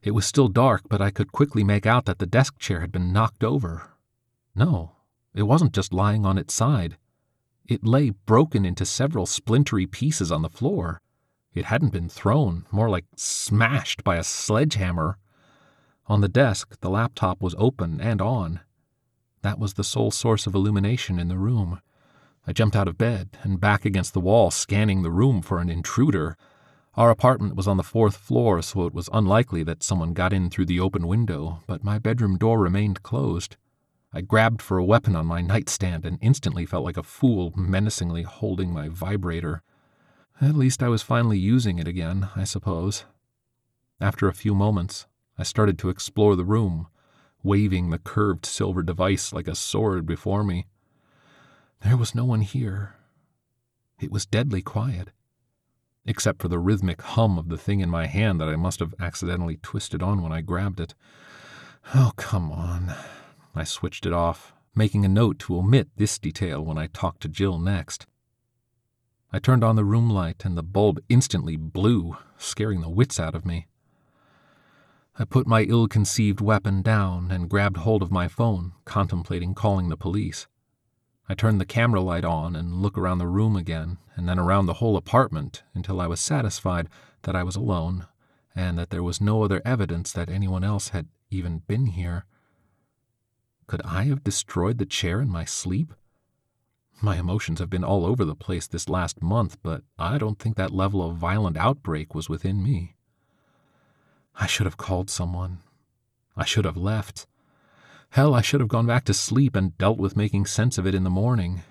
It 0.00 0.12
was 0.12 0.24
still 0.24 0.46
dark, 0.46 0.82
but 0.88 1.02
I 1.02 1.10
could 1.10 1.32
quickly 1.32 1.64
make 1.64 1.86
out 1.86 2.04
that 2.04 2.20
the 2.20 2.24
desk 2.24 2.56
chair 2.60 2.80
had 2.80 2.92
been 2.92 3.12
knocked 3.12 3.42
over. 3.42 3.90
No, 4.54 4.92
it 5.34 5.42
wasn't 5.42 5.74
just 5.74 5.92
lying 5.92 6.24
on 6.24 6.38
its 6.38 6.54
side. 6.54 6.98
It 7.66 7.84
lay 7.84 8.10
broken 8.10 8.64
into 8.64 8.86
several 8.86 9.26
splintery 9.26 9.88
pieces 9.88 10.30
on 10.30 10.42
the 10.42 10.48
floor. 10.48 11.00
It 11.52 11.64
hadn't 11.64 11.92
been 11.92 12.08
thrown, 12.08 12.64
more 12.70 12.88
like 12.88 13.06
smashed 13.16 14.04
by 14.04 14.18
a 14.18 14.22
sledgehammer. 14.22 15.18
On 16.08 16.20
the 16.20 16.28
desk, 16.28 16.80
the 16.80 16.90
laptop 16.90 17.42
was 17.42 17.56
open 17.58 18.00
and 18.00 18.20
on. 18.20 18.60
That 19.42 19.58
was 19.58 19.74
the 19.74 19.82
sole 19.82 20.12
source 20.12 20.46
of 20.46 20.54
illumination 20.54 21.18
in 21.18 21.26
the 21.28 21.38
room. 21.38 21.80
I 22.46 22.52
jumped 22.52 22.76
out 22.76 22.86
of 22.86 22.96
bed 22.96 23.30
and 23.42 23.60
back 23.60 23.84
against 23.84 24.12
the 24.12 24.20
wall, 24.20 24.52
scanning 24.52 25.02
the 25.02 25.10
room 25.10 25.42
for 25.42 25.58
an 25.58 25.68
intruder. 25.68 26.36
Our 26.94 27.10
apartment 27.10 27.56
was 27.56 27.66
on 27.66 27.76
the 27.76 27.82
fourth 27.82 28.16
floor, 28.16 28.62
so 28.62 28.86
it 28.86 28.94
was 28.94 29.10
unlikely 29.12 29.64
that 29.64 29.82
someone 29.82 30.12
got 30.12 30.32
in 30.32 30.48
through 30.48 30.66
the 30.66 30.78
open 30.78 31.08
window, 31.08 31.64
but 31.66 31.82
my 31.82 31.98
bedroom 31.98 32.38
door 32.38 32.60
remained 32.60 33.02
closed. 33.02 33.56
I 34.12 34.20
grabbed 34.20 34.62
for 34.62 34.78
a 34.78 34.84
weapon 34.84 35.16
on 35.16 35.26
my 35.26 35.42
nightstand 35.42 36.06
and 36.06 36.18
instantly 36.20 36.66
felt 36.66 36.84
like 36.84 36.96
a 36.96 37.02
fool 37.02 37.52
menacingly 37.56 38.22
holding 38.22 38.72
my 38.72 38.88
vibrator. 38.88 39.62
At 40.40 40.54
least 40.54 40.84
I 40.84 40.88
was 40.88 41.02
finally 41.02 41.38
using 41.38 41.80
it 41.80 41.88
again, 41.88 42.28
I 42.36 42.44
suppose. 42.44 43.04
After 44.00 44.28
a 44.28 44.34
few 44.34 44.54
moments, 44.54 45.06
I 45.38 45.42
started 45.42 45.78
to 45.80 45.90
explore 45.90 46.34
the 46.34 46.44
room, 46.44 46.86
waving 47.42 47.90
the 47.90 47.98
curved 47.98 48.46
silver 48.46 48.82
device 48.82 49.32
like 49.32 49.48
a 49.48 49.54
sword 49.54 50.06
before 50.06 50.42
me. 50.42 50.66
There 51.82 51.96
was 51.96 52.14
no 52.14 52.24
one 52.24 52.40
here. 52.40 52.94
It 54.00 54.10
was 54.10 54.26
deadly 54.26 54.62
quiet, 54.62 55.10
except 56.06 56.40
for 56.40 56.48
the 56.48 56.58
rhythmic 56.58 57.02
hum 57.02 57.38
of 57.38 57.48
the 57.48 57.58
thing 57.58 57.80
in 57.80 57.90
my 57.90 58.06
hand 58.06 58.40
that 58.40 58.48
I 58.48 58.56
must 58.56 58.80
have 58.80 58.94
accidentally 58.98 59.58
twisted 59.62 60.02
on 60.02 60.22
when 60.22 60.32
I 60.32 60.40
grabbed 60.40 60.80
it. 60.80 60.94
Oh, 61.94 62.12
come 62.16 62.50
on. 62.50 62.94
I 63.54 63.64
switched 63.64 64.06
it 64.06 64.12
off, 64.12 64.52
making 64.74 65.04
a 65.04 65.08
note 65.08 65.38
to 65.40 65.56
omit 65.56 65.88
this 65.96 66.18
detail 66.18 66.64
when 66.64 66.78
I 66.78 66.88
talked 66.88 67.20
to 67.22 67.28
Jill 67.28 67.58
next. 67.58 68.06
I 69.32 69.38
turned 69.38 69.64
on 69.64 69.76
the 69.76 69.84
room 69.84 70.08
light, 70.08 70.44
and 70.44 70.56
the 70.56 70.62
bulb 70.62 70.98
instantly 71.08 71.56
blew, 71.56 72.16
scaring 72.38 72.80
the 72.80 72.88
wits 72.88 73.20
out 73.20 73.34
of 73.34 73.44
me. 73.44 73.66
I 75.18 75.24
put 75.24 75.46
my 75.46 75.62
ill 75.62 75.88
conceived 75.88 76.42
weapon 76.42 76.82
down 76.82 77.30
and 77.30 77.48
grabbed 77.48 77.78
hold 77.78 78.02
of 78.02 78.10
my 78.10 78.28
phone, 78.28 78.72
contemplating 78.84 79.54
calling 79.54 79.88
the 79.88 79.96
police. 79.96 80.46
I 81.28 81.34
turned 81.34 81.58
the 81.60 81.64
camera 81.64 82.02
light 82.02 82.24
on 82.24 82.54
and 82.54 82.82
looked 82.82 82.98
around 82.98 83.18
the 83.18 83.26
room 83.26 83.56
again, 83.56 83.96
and 84.14 84.28
then 84.28 84.38
around 84.38 84.66
the 84.66 84.74
whole 84.74 84.96
apartment 84.96 85.62
until 85.74 86.00
I 86.00 86.06
was 86.06 86.20
satisfied 86.20 86.88
that 87.22 87.34
I 87.34 87.42
was 87.42 87.56
alone 87.56 88.06
and 88.54 88.78
that 88.78 88.90
there 88.90 89.02
was 89.02 89.20
no 89.20 89.42
other 89.42 89.62
evidence 89.64 90.12
that 90.12 90.30
anyone 90.30 90.64
else 90.64 90.90
had 90.90 91.08
even 91.30 91.58
been 91.66 91.86
here. 91.86 92.24
Could 93.66 93.82
I 93.84 94.04
have 94.04 94.22
destroyed 94.24 94.78
the 94.78 94.86
chair 94.86 95.20
in 95.20 95.28
my 95.28 95.44
sleep? 95.44 95.92
My 97.02 97.16
emotions 97.16 97.58
have 97.58 97.68
been 97.70 97.84
all 97.84 98.06
over 98.06 98.24
the 98.24 98.34
place 98.34 98.66
this 98.66 98.88
last 98.88 99.22
month, 99.22 99.58
but 99.62 99.82
I 99.98 100.18
don't 100.18 100.38
think 100.38 100.56
that 100.56 100.72
level 100.72 101.02
of 101.02 101.16
violent 101.16 101.56
outbreak 101.56 102.14
was 102.14 102.28
within 102.28 102.62
me. 102.62 102.95
I 104.38 104.46
should 104.46 104.66
have 104.66 104.76
called 104.76 105.10
someone. 105.10 105.58
I 106.36 106.44
should 106.44 106.64
have 106.64 106.76
left. 106.76 107.26
Hell, 108.10 108.34
I 108.34 108.42
should 108.42 108.60
have 108.60 108.68
gone 108.68 108.86
back 108.86 109.04
to 109.06 109.14
sleep 109.14 109.56
and 109.56 109.76
dealt 109.78 109.98
with 109.98 110.16
making 110.16 110.46
sense 110.46 110.78
of 110.78 110.86
it 110.86 110.94
in 110.94 111.04
the 111.04 111.10
morning. 111.10 111.62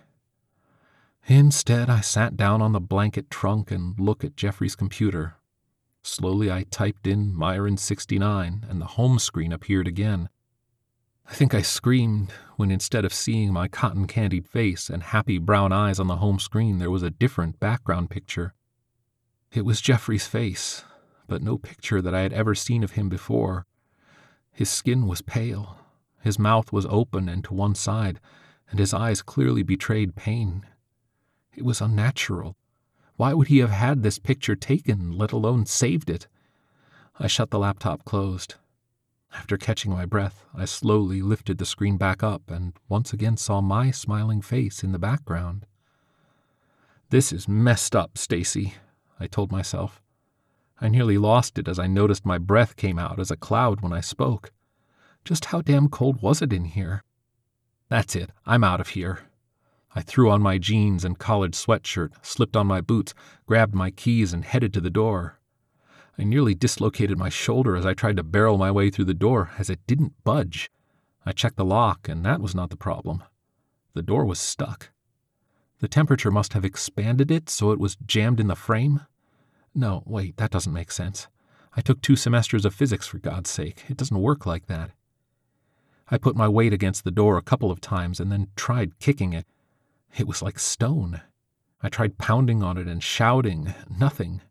Instead, 1.28 1.90
I 1.90 2.02
sat 2.02 2.38
down 2.38 2.62
on 2.62 2.72
the 2.72 2.80
blanket 2.80 3.30
trunk 3.30 3.72
and 3.72 4.00
looked 4.00 4.24
at 4.24 4.36
Jeffrey's 4.36 4.76
computer. 4.76 5.36
Slowly, 6.04 6.52
I 6.52 6.66
typed 6.70 7.08
in 7.08 7.36
Myron 7.36 7.78
69, 7.78 8.66
and 8.70 8.82
the 8.82 8.86
home 8.86 9.18
screen 9.18 9.52
appeared 9.52 9.88
again. 9.88 10.30
I 11.28 11.34
think 11.34 11.56
I 11.56 11.64
screamed 11.64 12.32
when 12.58 12.70
instead 12.70 13.06
of 13.06 13.14
seeing 13.14 13.52
my 13.52 13.68
cotton 13.68 14.06
candied 14.06 14.48
face 14.48 14.90
and 14.90 15.02
happy 15.02 15.40
brown 15.40 15.72
eyes 15.72 16.00
on 16.00 16.08
the 16.08 16.18
home 16.18 16.38
screen, 16.38 16.78
there 16.78 16.92
was 16.92 17.02
a 17.02 17.10
different 17.10 17.60
background 17.60 18.12
picture. 18.12 18.54
It 19.52 19.66
was 19.66 19.82
Jeffrey's 19.82 20.28
face, 20.28 20.84
but 21.28 21.42
no 21.42 21.58
picture 21.58 22.02
that 22.02 22.16
I 22.16 22.22
had 22.22 22.34
ever 22.34 22.56
seen 22.56 22.84
of 22.84 22.92
him 22.92 23.10
before. 23.10 23.66
His 24.52 24.70
skin 24.70 25.08
was 25.08 25.22
pale, 25.22 25.78
his 26.26 26.40
mouth 26.40 26.72
was 26.72 26.88
open 26.88 27.30
and 27.30 27.44
to 27.44 27.54
one 27.54 27.76
side, 27.76 28.20
and 28.70 28.80
his 28.80 28.94
eyes 28.94 29.22
clearly 29.22 29.62
betrayed 29.62 30.16
pain. 30.16 30.66
It 31.54 31.64
was 31.64 31.82
unnatural. 31.82 32.58
Why 33.16 33.34
would 33.34 33.48
he 33.48 33.60
have 33.60 33.70
had 33.70 34.02
this 34.02 34.18
picture 34.18 34.56
taken, 34.56 35.12
let 35.12 35.32
alone 35.32 35.68
saved 35.68 36.10
it? 36.10 36.28
I 37.20 37.28
shut 37.28 37.52
the 37.52 37.60
laptop 37.60 38.04
closed. 38.06 38.56
After 39.34 39.56
catching 39.56 39.92
my 39.92 40.06
breath, 40.06 40.46
I 40.54 40.66
slowly 40.66 41.22
lifted 41.22 41.60
the 41.60 41.66
screen 41.66 41.98
back 41.98 42.24
up 42.24 42.50
and 42.50 42.74
once 42.90 43.14
again 43.14 43.38
saw 43.38 43.62
my 43.62 43.92
smiling 43.92 44.42
face 44.42 44.84
in 44.84 44.94
the 44.94 45.00
background. 45.00 45.66
This 47.10 47.32
is 47.32 47.48
messed 47.48 47.96
up, 47.96 48.18
Stacy, 48.18 48.74
I 49.20 49.28
told 49.28 49.52
myself. 49.52 50.02
I 50.82 50.90
nearly 50.90 51.18
lost 51.18 51.58
it 51.58 51.68
as 51.68 51.80
I 51.80 51.88
noticed 51.88 52.26
my 52.26 52.38
breath 52.38 52.76
came 52.76 53.00
out 53.00 53.20
as 53.20 53.32
a 53.32 53.38
cloud 53.38 53.82
when 53.82 53.94
I 53.94 54.02
spoke. 54.02 54.52
Just 55.24 55.46
how 55.46 55.62
damn 55.62 55.88
cold 55.88 56.22
was 56.22 56.42
it 56.42 56.52
in 56.52 56.66
here? 56.66 57.04
That's 57.90 58.16
it, 58.16 58.32
I'm 58.46 58.64
out 58.64 58.82
of 58.82 58.90
here. 58.90 59.20
I 59.96 60.02
threw 60.02 60.30
on 60.30 60.42
my 60.42 60.58
jeans 60.58 61.06
and 61.06 61.18
collared 61.18 61.54
sweatshirt, 61.54 62.12
slipped 62.22 62.58
on 62.58 62.68
my 62.68 62.82
boots, 62.82 63.14
grabbed 63.46 63.74
my 63.74 63.92
keys, 63.92 64.34
and 64.34 64.44
headed 64.44 64.74
to 64.74 64.82
the 64.82 64.90
door. 64.90 65.40
I 66.18 66.26
nearly 66.26 66.54
dislocated 66.54 67.18
my 67.18 67.30
shoulder 67.30 67.78
as 67.78 67.86
I 67.86 67.94
tried 67.94 68.18
to 68.18 68.24
barrel 68.24 68.58
my 68.58 68.72
way 68.72 68.90
through 68.90 69.06
the 69.06 69.14
door, 69.14 69.52
as 69.58 69.70
it 69.70 69.86
didn't 69.88 70.24
budge. 70.24 70.70
I 71.26 71.32
checked 71.32 71.56
the 71.56 71.66
lock, 71.66 72.10
and 72.10 72.26
that 72.26 72.42
was 72.42 72.54
not 72.54 72.70
the 72.70 72.78
problem. 72.78 73.24
The 73.94 74.02
door 74.02 74.26
was 74.26 74.40
stuck. 74.40 74.92
The 75.80 75.88
temperature 75.88 76.32
must 76.32 76.54
have 76.54 76.66
expanded 76.66 77.32
it 77.32 77.50
so 77.50 77.72
it 77.72 77.80
was 77.80 77.98
jammed 78.06 78.40
in 78.40 78.48
the 78.48 78.56
frame? 78.56 79.02
No, 79.76 80.04
wait, 80.06 80.38
that 80.38 80.52
doesn't 80.52 80.72
make 80.74 80.90
sense. 80.90 81.28
I 81.76 81.82
took 81.82 82.02
two 82.02 82.16
semesters 82.16 82.64
of 82.64 82.74
physics, 82.74 83.06
for 83.06 83.20
God's 83.20 83.50
sake. 83.50 83.84
It 83.90 83.98
doesn't 83.98 84.18
work 84.18 84.46
like 84.46 84.68
that. 84.68 84.92
I 86.10 86.18
put 86.18 86.38
my 86.38 86.48
weight 86.48 86.72
against 86.72 87.04
the 87.04 87.12
door 87.12 87.38
a 87.38 87.42
couple 87.42 87.72
of 87.72 87.82
times 87.82 88.20
and 88.20 88.32
then 88.32 88.48
tried 88.56 89.00
kicking 89.00 89.34
it. 89.34 89.46
It 90.18 90.28
was 90.28 90.42
like 90.42 90.60
stone. 90.60 91.22
I 91.82 91.90
tried 91.90 92.18
pounding 92.18 92.64
on 92.64 92.78
it 92.78 92.88
and 92.88 93.04
shouting. 93.04 93.74
Nothing. 93.90 94.42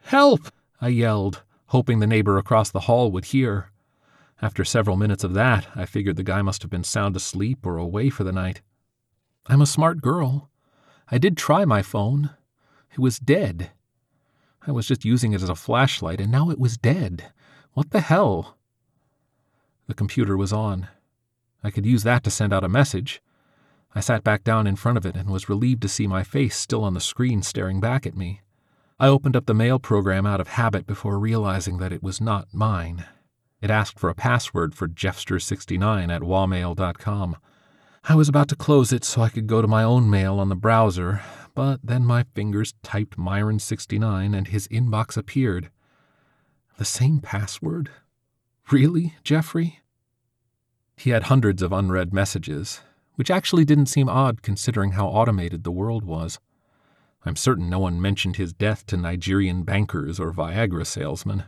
Help! 0.00 0.50
I 0.80 0.88
yelled, 0.88 1.42
hoping 1.66 2.00
the 2.00 2.06
neighbor 2.06 2.36
across 2.36 2.70
the 2.70 2.80
hall 2.80 3.12
would 3.12 3.26
hear. 3.26 3.70
After 4.42 4.64
several 4.64 4.96
minutes 4.96 5.22
of 5.22 5.34
that, 5.34 5.68
I 5.76 5.84
figured 5.84 6.16
the 6.16 6.22
guy 6.22 6.42
must 6.42 6.62
have 6.62 6.70
been 6.70 6.84
sound 6.84 7.14
asleep 7.14 7.64
or 7.64 7.76
away 7.76 8.10
for 8.10 8.24
the 8.24 8.32
night. 8.32 8.62
I'm 9.46 9.60
a 9.60 9.66
smart 9.66 10.00
girl. 10.00 10.50
I 11.10 11.18
did 11.18 11.36
try 11.36 11.64
my 11.64 11.82
phone. 11.82 12.30
It 12.92 12.98
was 12.98 13.18
dead. 13.18 13.70
I 14.68 14.72
was 14.72 14.86
just 14.86 15.04
using 15.04 15.32
it 15.32 15.42
as 15.42 15.48
a 15.48 15.54
flashlight, 15.54 16.20
and 16.20 16.30
now 16.30 16.50
it 16.50 16.58
was 16.58 16.76
dead. 16.76 17.32
What 17.72 17.90
the 17.90 18.00
hell? 18.00 18.58
The 19.86 19.94
computer 19.94 20.36
was 20.36 20.52
on. 20.52 20.88
I 21.64 21.70
could 21.70 21.86
use 21.86 22.02
that 22.02 22.22
to 22.24 22.30
send 22.30 22.52
out 22.52 22.64
a 22.64 22.68
message. 22.68 23.22
I 23.94 24.00
sat 24.00 24.22
back 24.22 24.44
down 24.44 24.66
in 24.66 24.76
front 24.76 24.98
of 24.98 25.06
it 25.06 25.16
and 25.16 25.30
was 25.30 25.48
relieved 25.48 25.80
to 25.82 25.88
see 25.88 26.06
my 26.06 26.22
face 26.22 26.54
still 26.54 26.84
on 26.84 26.92
the 26.92 27.00
screen 27.00 27.42
staring 27.42 27.80
back 27.80 28.06
at 28.06 28.16
me. 28.16 28.42
I 29.00 29.08
opened 29.08 29.36
up 29.36 29.46
the 29.46 29.54
mail 29.54 29.78
program 29.78 30.26
out 30.26 30.40
of 30.40 30.48
habit 30.48 30.86
before 30.86 31.18
realizing 31.18 31.78
that 31.78 31.92
it 31.92 32.02
was 32.02 32.20
not 32.20 32.52
mine. 32.52 33.06
It 33.62 33.70
asked 33.70 33.98
for 33.98 34.10
a 34.10 34.14
password 34.14 34.74
for 34.74 34.86
Jeffster69 34.86 36.14
at 36.14 36.22
wawmail.com. 36.22 37.36
I 38.04 38.14
was 38.14 38.28
about 38.28 38.48
to 38.48 38.56
close 38.56 38.92
it 38.92 39.04
so 39.04 39.22
I 39.22 39.30
could 39.30 39.46
go 39.46 39.62
to 39.62 39.68
my 39.68 39.82
own 39.82 40.10
mail 40.10 40.38
on 40.38 40.48
the 40.50 40.54
browser, 40.54 41.22
but 41.58 41.80
then 41.82 42.04
my 42.04 42.22
fingers 42.36 42.74
typed 42.84 43.18
Myron69 43.18 44.32
and 44.32 44.46
his 44.46 44.68
inbox 44.68 45.16
appeared. 45.16 45.70
The 46.76 46.84
same 46.84 47.18
password? 47.18 47.90
Really, 48.70 49.16
Jeffrey? 49.24 49.80
He 50.96 51.10
had 51.10 51.24
hundreds 51.24 51.60
of 51.60 51.72
unread 51.72 52.14
messages, 52.14 52.82
which 53.16 53.28
actually 53.28 53.64
didn't 53.64 53.86
seem 53.86 54.08
odd 54.08 54.40
considering 54.40 54.92
how 54.92 55.08
automated 55.08 55.64
the 55.64 55.72
world 55.72 56.04
was. 56.04 56.38
I'm 57.24 57.34
certain 57.34 57.68
no 57.68 57.80
one 57.80 58.00
mentioned 58.00 58.36
his 58.36 58.52
death 58.52 58.86
to 58.86 58.96
Nigerian 58.96 59.64
bankers 59.64 60.20
or 60.20 60.32
Viagra 60.32 60.86
salesmen. 60.86 61.42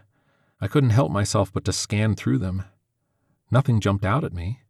I 0.61 0.67
couldn't 0.67 0.91
help 0.91 1.13
myself 1.13 1.53
but 1.53 1.65
to 1.67 1.73
scan 1.73 2.17
through 2.17 2.39
them. 2.39 2.65
Nothing 3.49 3.79
jumped 3.79 4.05
out 4.05 4.25
at 4.25 4.35
me. 4.35 4.63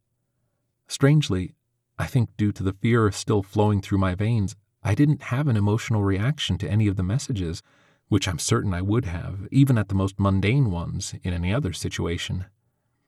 Strangely, 0.86 1.54
I 1.98 2.04
think 2.04 2.28
due 2.36 2.52
to 2.52 2.62
the 2.62 2.74
fear 2.74 3.10
still 3.10 3.42
flowing 3.42 3.80
through 3.80 3.96
my 3.96 4.14
veins, 4.14 4.54
I 4.82 4.94
didn't 4.94 5.22
have 5.24 5.48
an 5.48 5.56
emotional 5.56 6.02
reaction 6.02 6.58
to 6.58 6.70
any 6.70 6.86
of 6.86 6.96
the 6.96 7.02
messages 7.02 7.62
which 8.10 8.26
I'm 8.26 8.40
certain 8.40 8.74
I 8.74 8.82
would 8.82 9.04
have, 9.04 9.46
even 9.52 9.78
at 9.78 9.88
the 9.88 9.94
most 9.94 10.18
mundane 10.18 10.70
ones, 10.70 11.14
in 11.22 11.32
any 11.32 11.54
other 11.54 11.72
situation. 11.72 12.46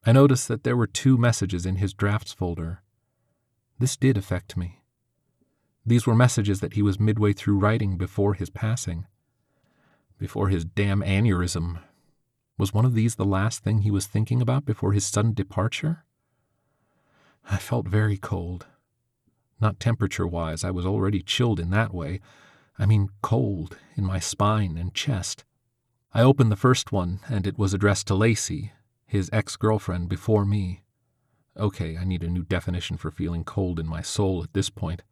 I 0.07 0.12
noticed 0.12 0.47
that 0.47 0.62
there 0.62 0.76
were 0.76 0.87
two 0.87 1.19
messages 1.19 1.67
in 1.67 1.76
his 1.76 1.93
drafts 1.93 2.33
folder. 2.33 2.83
This 3.81 3.97
did 3.97 4.17
affect 4.17 4.57
me. 4.57 4.83
These 5.85 6.07
were 6.07 6.14
messages 6.14 6.61
that 6.61 6.75
he 6.75 6.83
was 6.83 7.00
midway 7.00 7.33
through 7.33 7.59
writing 7.59 7.97
before 7.97 8.35
his 8.35 8.49
passing. 8.49 9.07
Before 10.19 10.49
his 10.49 10.64
damn 10.64 11.02
aneurysm. 11.02 11.81
Was 12.57 12.73
one 12.73 12.85
of 12.85 12.95
these 12.95 13.17
the 13.17 13.25
last 13.25 13.64
thing 13.64 13.79
he 13.79 13.91
was 13.91 14.07
thinking 14.07 14.41
about 14.41 14.64
before 14.64 14.93
his 14.93 15.05
sudden 15.05 15.35
departure? 15.35 16.05
I 17.50 17.57
felt 17.57 17.88
very 17.88 18.19
cold. 18.19 18.67
Not 19.62 19.78
temperature 19.78 20.26
wise, 20.26 20.64
I 20.64 20.73
was 20.73 20.85
already 20.85 21.23
chilled 21.23 21.61
in 21.61 21.71
that 21.71 21.95
way, 21.95 22.19
I 22.81 22.85
mean 22.85 23.11
cold, 23.23 23.78
in 23.95 24.04
my 24.04 24.19
spine 24.19 24.76
and 24.76 24.92
chest. 24.92 25.45
I 26.12 26.23
opened 26.23 26.50
the 26.50 26.57
first 26.57 26.90
one, 26.90 27.21
and 27.28 27.47
it 27.47 27.57
was 27.57 27.73
addressed 27.73 28.09
to 28.09 28.16
Lacey, 28.16 28.73
his 29.07 29.31
ex 29.33 29.54
girlfriend 29.54 30.09
before 30.09 30.45
me. 30.45 30.83
Okay, 31.57 31.97
I 31.97 32.02
need 32.02 32.25
a 32.25 32.28
new 32.28 32.42
definition 32.42 32.97
for 32.97 33.12
feeling 33.12 33.45
cold 33.45 33.78
in 33.78 33.87
my 33.87 34.02
soul 34.02 34.42
at 34.42 34.52
this 34.52 34.69
point. 34.69 35.04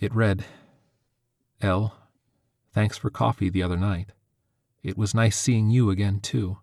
It 0.00 0.12
read 0.12 0.44
L. 1.60 1.96
Thanks 2.74 2.98
for 2.98 3.08
coffee 3.08 3.50
the 3.50 3.62
other 3.62 3.76
night. 3.76 4.10
It 4.82 4.98
was 4.98 5.14
nice 5.14 5.38
seeing 5.38 5.70
you 5.70 5.90
again, 5.90 6.18
too. 6.18 6.58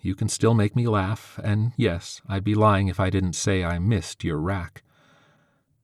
You 0.00 0.16
can 0.16 0.28
still 0.28 0.54
make 0.54 0.74
me 0.74 0.88
laugh, 0.88 1.38
and 1.44 1.74
yes, 1.76 2.20
I'd 2.28 2.42
be 2.42 2.56
lying 2.56 2.88
if 2.88 2.98
I 2.98 3.08
didn't 3.08 3.34
say 3.34 3.62
I 3.62 3.78
missed 3.78 4.24
your 4.24 4.38
rack. 4.38 4.82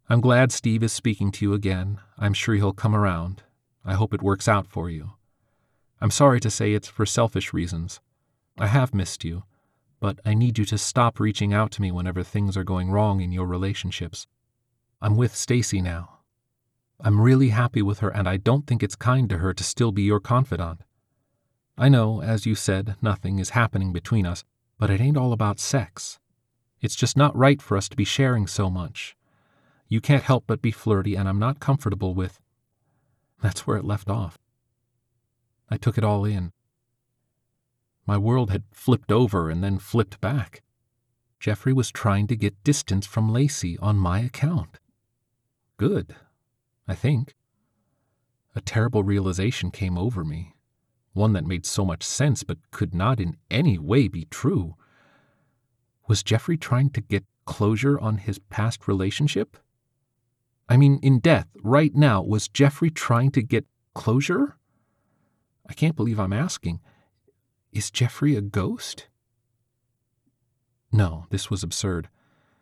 I'm 0.06 0.20
glad 0.20 0.52
Steve 0.52 0.82
is 0.82 0.92
speaking 0.92 1.32
to 1.32 1.46
you 1.46 1.54
again. 1.54 1.98
I'm 2.18 2.34
sure 2.34 2.54
he'll 2.54 2.74
come 2.74 2.94
around. 2.94 3.42
I 3.86 3.94
hope 3.94 4.12
it 4.12 4.20
works 4.20 4.46
out 4.46 4.66
for 4.66 4.90
you. 4.90 5.12
I'm 5.98 6.10
sorry 6.10 6.40
to 6.40 6.50
say 6.50 6.74
it's 6.74 6.88
for 6.88 7.06
selfish 7.06 7.54
reasons. 7.54 8.00
I 8.58 8.66
have 8.66 8.92
missed 8.92 9.24
you, 9.24 9.44
but 10.00 10.20
I 10.22 10.34
need 10.34 10.58
you 10.58 10.66
to 10.66 10.76
stop 10.76 11.18
reaching 11.18 11.54
out 11.54 11.70
to 11.72 11.82
me 11.82 11.90
whenever 11.90 12.22
things 12.22 12.54
are 12.54 12.64
going 12.64 12.90
wrong 12.90 13.22
in 13.22 13.32
your 13.32 13.46
relationships. 13.46 14.26
I'm 15.00 15.16
with 15.16 15.34
Stacy 15.34 15.80
now. 15.80 16.18
I'm 17.00 17.18
really 17.18 17.48
happy 17.48 17.80
with 17.80 18.00
her, 18.00 18.10
and 18.10 18.28
I 18.28 18.36
don't 18.36 18.66
think 18.66 18.82
it's 18.82 18.96
kind 18.96 19.26
to 19.30 19.38
her 19.38 19.54
to 19.54 19.64
still 19.64 19.90
be 19.90 20.02
your 20.02 20.20
confidant. 20.20 20.82
I 21.78 21.88
know, 21.88 22.20
as 22.20 22.44
you 22.44 22.54
said, 22.54 22.96
nothing 23.00 23.38
is 23.38 23.50
happening 23.50 23.90
between 23.90 24.26
us, 24.26 24.44
but 24.78 24.90
it 24.90 25.00
ain't 25.00 25.16
all 25.16 25.32
about 25.32 25.58
sex. 25.58 26.20
It's 26.82 26.94
just 26.94 27.16
not 27.16 27.34
right 27.34 27.62
for 27.62 27.78
us 27.78 27.88
to 27.88 27.96
be 27.96 28.04
sharing 28.04 28.46
so 28.46 28.68
much. 28.68 29.16
You 29.88 30.00
can't 30.00 30.22
help 30.22 30.44
but 30.46 30.62
be 30.62 30.70
flirty, 30.70 31.14
and 31.14 31.28
I'm 31.28 31.38
not 31.38 31.60
comfortable 31.60 32.14
with. 32.14 32.40
That's 33.42 33.66
where 33.66 33.76
it 33.76 33.84
left 33.84 34.08
off. 34.08 34.38
I 35.68 35.76
took 35.76 35.98
it 35.98 36.04
all 36.04 36.24
in. 36.24 36.52
My 38.06 38.18
world 38.18 38.50
had 38.50 38.64
flipped 38.72 39.10
over 39.10 39.48
and 39.48 39.62
then 39.62 39.78
flipped 39.78 40.20
back. 40.20 40.62
Jeffrey 41.40 41.72
was 41.72 41.90
trying 41.90 42.26
to 42.28 42.36
get 42.36 42.64
distance 42.64 43.06
from 43.06 43.32
Lacey 43.32 43.78
on 43.78 43.96
my 43.96 44.20
account. 44.20 44.78
good, 45.76 46.14
I 46.86 46.94
think. 46.94 47.34
A 48.54 48.60
terrible 48.60 49.02
realization 49.02 49.70
came 49.70 49.98
over 49.98 50.24
me, 50.24 50.54
one 51.12 51.32
that 51.32 51.46
made 51.46 51.66
so 51.66 51.84
much 51.84 52.02
sense 52.02 52.44
but 52.44 52.70
could 52.70 52.94
not 52.94 53.20
in 53.20 53.36
any 53.50 53.78
way 53.78 54.06
be 54.08 54.26
true. 54.30 54.76
Was 56.06 56.22
Jeffrey 56.22 56.56
trying 56.56 56.90
to 56.90 57.00
get 57.00 57.24
closure 57.44 57.98
on 57.98 58.18
his 58.18 58.38
past 58.38 58.86
relationship? 58.86 59.56
I 60.68 60.76
mean, 60.76 60.98
in 61.02 61.18
death, 61.18 61.48
right 61.62 61.94
now, 61.94 62.22
was 62.22 62.48
Jeffrey 62.48 62.90
trying 62.90 63.30
to 63.32 63.42
get 63.42 63.66
closure? 63.94 64.56
I 65.68 65.74
can't 65.74 65.96
believe 65.96 66.18
I'm 66.18 66.32
asking. 66.32 66.80
Is 67.72 67.90
Jeffrey 67.90 68.36
a 68.36 68.40
ghost? 68.40 69.08
No, 70.90 71.26
this 71.30 71.50
was 71.50 71.62
absurd. 71.62 72.08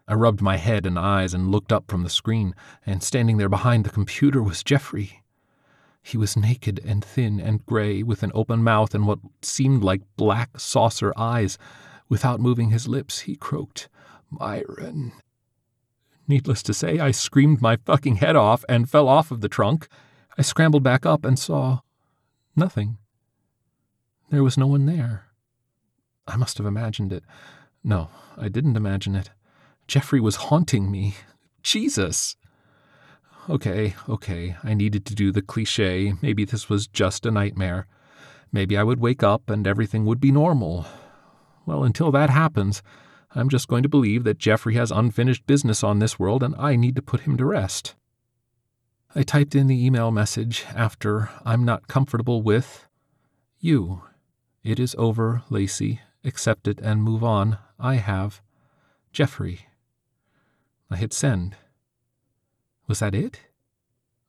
I 0.08 0.14
rubbed 0.14 0.42
my 0.42 0.56
head 0.56 0.84
and 0.84 0.98
eyes 0.98 1.32
and 1.32 1.50
looked 1.50 1.72
up 1.72 1.84
from 1.88 2.02
the 2.02 2.10
screen, 2.10 2.54
and 2.84 3.02
standing 3.02 3.36
there 3.36 3.48
behind 3.48 3.84
the 3.84 3.90
computer 3.90 4.42
was 4.42 4.64
Jeffrey. 4.64 5.22
He 6.02 6.16
was 6.16 6.36
naked 6.36 6.80
and 6.84 7.04
thin 7.04 7.40
and 7.40 7.64
gray, 7.66 8.02
with 8.02 8.24
an 8.24 8.32
open 8.34 8.64
mouth 8.64 8.94
and 8.94 9.06
what 9.06 9.20
seemed 9.42 9.84
like 9.84 10.02
black 10.16 10.58
saucer 10.58 11.12
eyes. 11.16 11.56
Without 12.08 12.40
moving 12.40 12.70
his 12.70 12.88
lips, 12.88 13.20
he 13.20 13.36
croaked, 13.36 13.88
Myron. 14.28 15.12
Needless 16.28 16.62
to 16.64 16.74
say, 16.74 16.98
I 16.98 17.10
screamed 17.10 17.60
my 17.60 17.76
fucking 17.76 18.16
head 18.16 18.36
off 18.36 18.64
and 18.68 18.88
fell 18.88 19.08
off 19.08 19.30
of 19.30 19.40
the 19.40 19.48
trunk. 19.48 19.88
I 20.38 20.42
scrambled 20.42 20.82
back 20.82 21.04
up 21.04 21.24
and 21.24 21.38
saw 21.38 21.80
nothing. 22.56 22.98
There 24.30 24.42
was 24.42 24.56
no 24.56 24.66
one 24.66 24.86
there. 24.86 25.26
I 26.26 26.36
must 26.36 26.58
have 26.58 26.66
imagined 26.66 27.12
it. 27.12 27.24
No, 27.84 28.08
I 28.38 28.48
didn't 28.48 28.76
imagine 28.76 29.14
it. 29.14 29.30
Jeffrey 29.88 30.20
was 30.20 30.36
haunting 30.36 30.90
me. 30.90 31.16
Jesus! 31.62 32.36
Okay, 33.50 33.94
okay, 34.08 34.56
I 34.62 34.74
needed 34.74 35.04
to 35.06 35.14
do 35.16 35.32
the 35.32 35.42
cliche. 35.42 36.14
Maybe 36.22 36.44
this 36.44 36.68
was 36.68 36.86
just 36.86 37.26
a 37.26 37.30
nightmare. 37.30 37.88
Maybe 38.52 38.76
I 38.76 38.84
would 38.84 39.00
wake 39.00 39.22
up 39.22 39.50
and 39.50 39.66
everything 39.66 40.04
would 40.04 40.20
be 40.20 40.30
normal. 40.30 40.86
Well, 41.66 41.82
until 41.82 42.12
that 42.12 42.30
happens, 42.30 42.82
I'm 43.34 43.48
just 43.48 43.68
going 43.68 43.82
to 43.82 43.88
believe 43.88 44.24
that 44.24 44.38
Jeffrey 44.38 44.74
has 44.74 44.90
unfinished 44.90 45.46
business 45.46 45.82
on 45.82 45.98
this 45.98 46.18
world 46.18 46.42
and 46.42 46.54
I 46.56 46.76
need 46.76 46.96
to 46.96 47.02
put 47.02 47.20
him 47.20 47.36
to 47.38 47.44
rest. 47.44 47.94
I 49.14 49.22
typed 49.22 49.54
in 49.54 49.66
the 49.66 49.84
email 49.84 50.10
message 50.10 50.64
after 50.74 51.30
I'm 51.44 51.64
not 51.64 51.88
comfortable 51.88 52.42
with 52.42 52.88
you. 53.58 54.02
It 54.62 54.78
is 54.78 54.94
over, 54.98 55.42
Lacey. 55.50 56.00
Accept 56.24 56.68
it 56.68 56.80
and 56.80 57.02
move 57.02 57.24
on. 57.24 57.58
I 57.78 57.96
have. 57.96 58.40
Jeffrey. 59.12 59.66
I 60.90 60.96
hit 60.96 61.12
send. 61.12 61.56
Was 62.86 63.00
that 63.00 63.14
it? 63.14 63.40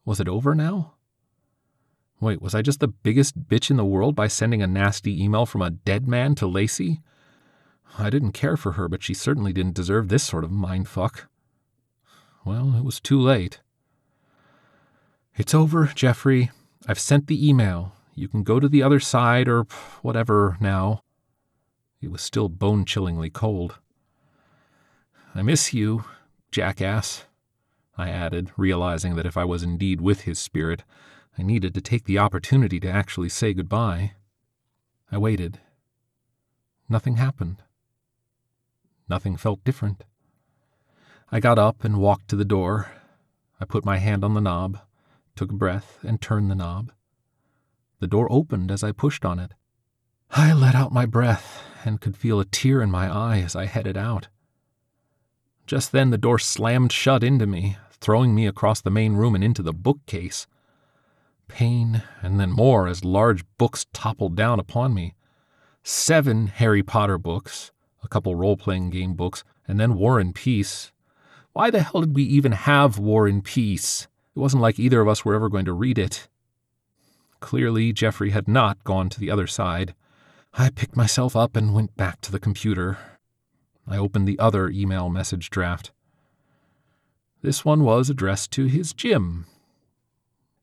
Was 0.05 0.19
it 0.19 0.27
over 0.27 0.55
now? 0.55 0.93
Wait, 2.19 2.41
was 2.41 2.55
I 2.55 2.61
just 2.61 2.79
the 2.79 2.87
biggest 2.87 3.47
bitch 3.47 3.69
in 3.69 3.77
the 3.77 3.85
world 3.85 4.15
by 4.15 4.27
sending 4.27 4.61
a 4.61 4.67
nasty 4.67 5.21
email 5.21 5.45
from 5.45 5.61
a 5.61 5.69
dead 5.69 6.07
man 6.07 6.35
to 6.35 6.47
Lacey? 6.47 7.01
I 7.97 8.09
didn't 8.09 8.31
care 8.31 8.57
for 8.57 8.73
her, 8.73 8.87
but 8.87 9.03
she 9.03 9.13
certainly 9.13 9.53
didn't 9.53 9.75
deserve 9.75 10.09
this 10.09 10.23
sort 10.23 10.43
of 10.43 10.49
mindfuck. 10.49 11.27
Well, 12.43 12.75
it 12.75 12.83
was 12.83 12.99
too 12.99 13.19
late. 13.19 13.61
It's 15.35 15.53
over, 15.53 15.85
Jeffrey. 15.87 16.51
I've 16.87 16.99
sent 16.99 17.27
the 17.27 17.47
email. 17.47 17.93
You 18.15 18.27
can 18.27 18.43
go 18.43 18.59
to 18.59 18.67
the 18.67 18.83
other 18.83 18.99
side 18.99 19.47
or 19.47 19.65
whatever 20.01 20.57
now. 20.59 21.01
It 22.01 22.11
was 22.11 22.21
still 22.21 22.49
bone 22.49 22.85
chillingly 22.85 23.29
cold. 23.29 23.79
I 25.33 25.41
miss 25.41 25.73
you, 25.73 26.03
jackass, 26.51 27.25
I 27.97 28.09
added, 28.09 28.51
realizing 28.57 29.15
that 29.15 29.25
if 29.25 29.37
I 29.37 29.45
was 29.45 29.63
indeed 29.63 30.01
with 30.01 30.21
his 30.21 30.37
spirit, 30.37 30.83
I 31.37 31.43
needed 31.43 31.73
to 31.73 31.81
take 31.81 32.05
the 32.05 32.19
opportunity 32.19 32.79
to 32.81 32.89
actually 32.89 33.29
say 33.29 33.53
goodbye. 33.53 34.13
I 35.11 35.17
waited. 35.17 35.59
Nothing 36.89 37.15
happened. 37.15 37.63
Nothing 39.13 39.37
felt 39.37 39.63
different. 39.63 40.05
I 41.31 41.39
got 41.39 41.59
up 41.59 41.83
and 41.83 41.99
walked 41.99 42.29
to 42.29 42.35
the 42.35 42.43
door. 42.43 42.93
I 43.61 43.65
put 43.65 43.85
my 43.85 43.97
hand 43.99 44.23
on 44.23 44.33
the 44.33 44.41
knob, 44.41 44.79
took 45.35 45.51
a 45.51 45.55
breath, 45.55 45.99
and 46.01 46.19
turned 46.19 46.49
the 46.49 46.55
knob. 46.55 46.91
The 47.99 48.07
door 48.07 48.27
opened 48.31 48.71
as 48.71 48.83
I 48.83 48.91
pushed 48.91 49.23
on 49.23 49.37
it. 49.37 49.53
I 50.31 50.51
let 50.51 50.73
out 50.73 50.91
my 50.91 51.05
breath 51.05 51.61
and 51.85 52.01
could 52.01 52.17
feel 52.17 52.39
a 52.39 52.45
tear 52.45 52.81
in 52.81 52.89
my 52.89 53.07
eye 53.07 53.37
as 53.37 53.55
I 53.55 53.67
headed 53.67 53.97
out. 53.97 54.29
Just 55.67 55.91
then 55.91 56.09
the 56.09 56.17
door 56.17 56.39
slammed 56.39 56.91
shut 56.91 57.23
into 57.23 57.45
me, 57.45 57.77
throwing 57.91 58.33
me 58.33 58.47
across 58.47 58.81
the 58.81 58.89
main 58.89 59.13
room 59.13 59.35
and 59.35 59.43
into 59.43 59.61
the 59.61 59.73
bookcase. 59.73 60.47
Pain, 61.47 62.01
and 62.23 62.39
then 62.39 62.49
more 62.49 62.87
as 62.87 63.05
large 63.05 63.45
books 63.59 63.85
toppled 63.93 64.35
down 64.35 64.59
upon 64.59 64.95
me. 64.95 65.13
Seven 65.83 66.47
Harry 66.47 66.81
Potter 66.81 67.19
books, 67.19 67.71
a 68.03 68.07
couple 68.07 68.35
role 68.35 68.57
playing 68.57 68.89
game 68.89 69.13
books, 69.13 69.43
and 69.67 69.79
then 69.79 69.95
War 69.95 70.19
and 70.19 70.35
Peace. 70.35 70.91
Why 71.53 71.69
the 71.69 71.81
hell 71.81 72.01
did 72.01 72.15
we 72.15 72.23
even 72.23 72.51
have 72.51 72.99
War 72.99 73.27
and 73.27 73.43
Peace? 73.43 74.07
It 74.35 74.39
wasn't 74.39 74.61
like 74.61 74.79
either 74.79 75.01
of 75.01 75.07
us 75.07 75.23
were 75.23 75.35
ever 75.35 75.49
going 75.49 75.65
to 75.65 75.73
read 75.73 75.97
it. 75.97 76.27
Clearly, 77.39 77.93
Jeffrey 77.93 78.31
had 78.31 78.47
not 78.47 78.83
gone 78.83 79.09
to 79.09 79.19
the 79.19 79.29
other 79.29 79.47
side. 79.47 79.93
I 80.53 80.69
picked 80.69 80.95
myself 80.95 81.35
up 81.35 81.55
and 81.55 81.73
went 81.73 81.95
back 81.95 82.21
to 82.21 82.31
the 82.31 82.39
computer. 82.39 82.97
I 83.87 83.97
opened 83.97 84.27
the 84.27 84.39
other 84.39 84.69
email 84.69 85.09
message 85.09 85.49
draft. 85.49 85.91
This 87.41 87.65
one 87.65 87.83
was 87.83 88.09
addressed 88.09 88.51
to 88.51 88.65
his 88.65 88.93
gym. 88.93 89.45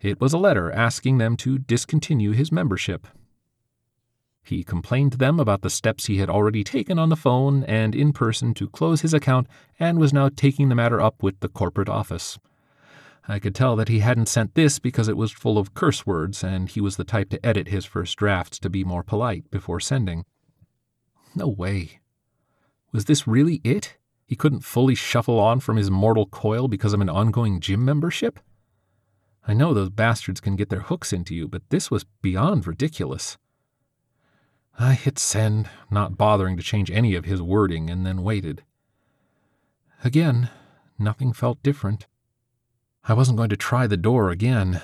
It 0.01 0.21
was 0.21 0.33
a 0.33 0.39
letter 0.39 0.73
asking 0.73 1.19
them 1.19 1.37
to 1.39 1.59
discontinue 1.59 2.33
his 2.33 2.51
membership. 2.51 3.07
He 4.51 4.65
complained 4.65 5.13
to 5.13 5.19
them 5.19 5.39
about 5.39 5.63
the 5.63 5.71
steps 5.71 6.07
he 6.07 6.19
had 6.19 6.29
already 6.29 6.65
taken 6.65 6.99
on 6.99 7.09
the 7.09 7.15
phone 7.15 7.63
and 7.63 7.95
in 7.95 8.13
person 8.13 8.53
to 8.55 8.69
close 8.69 9.03
his 9.03 9.15
account 9.15 9.47
and 9.79 9.97
was 9.97 10.13
now 10.13 10.29
taking 10.29 10.69
the 10.69 10.75
matter 10.75 11.01
up 11.01 11.23
with 11.23 11.39
the 11.39 11.49
corporate 11.49 11.89
office. 11.89 12.37
I 13.29 13.39
could 13.39 13.55
tell 13.55 13.77
that 13.77 13.87
he 13.87 14.01
hadn't 14.01 14.29
sent 14.29 14.57
this 14.57 14.81
because 14.81 15.07
it 15.07 15.17
was 15.17 15.31
full 15.31 15.57
of 15.57 15.73
curse 15.75 16.05
words, 16.05 16.43
and 16.43 16.69
he 16.69 16.81
was 16.81 16.97
the 16.97 17.05
type 17.05 17.31
to 17.31 17.47
edit 17.47 17.69
his 17.69 17.85
first 17.85 18.17
drafts 18.17 18.59
to 18.59 18.69
be 18.69 18.83
more 18.83 19.05
polite 19.05 19.49
before 19.53 19.79
sending. 19.79 20.25
No 21.33 21.47
way. 21.47 22.01
Was 22.91 23.05
this 23.05 23.29
really 23.29 23.61
it? 23.63 23.99
He 24.27 24.35
couldn't 24.35 24.65
fully 24.65 24.97
shuffle 24.97 25.39
on 25.39 25.61
from 25.61 25.77
his 25.77 25.93
mortal 25.93 26.27
coil 26.27 26.67
because 26.67 26.93
of 26.93 27.01
an 27.01 27.09
ongoing 27.09 27.61
gym 27.61 27.85
membership? 27.85 28.41
I 29.47 29.55
know 29.55 29.73
those 29.73 29.91
bastards 29.91 30.41
can 30.41 30.57
get 30.57 30.71
their 30.71 30.81
hooks 30.81 31.13
into 31.13 31.37
you, 31.37 31.47
but 31.47 31.63
this 31.71 31.89
was 31.89 32.05
beyond 32.21 32.67
ridiculous. 32.67 33.39
I 34.81 34.95
hit 34.95 35.19
send, 35.19 35.69
not 35.91 36.17
bothering 36.17 36.57
to 36.57 36.63
change 36.63 36.91
any 36.91 37.15
of 37.15 37.27
his 37.27 37.43
wording, 37.43 37.91
and 37.91 38.07
then 38.07 38.23
waited. 38.23 38.63
Again, 40.03 40.49
nothing 40.99 41.35
felt 41.35 41.63
different. 41.63 42.07
I 43.05 43.13
wasn't 43.13 43.37
going 43.37 43.51
to 43.51 43.59
try 43.59 43.87
the 43.87 43.99
door 43.99 44.31
again. 44.31 44.81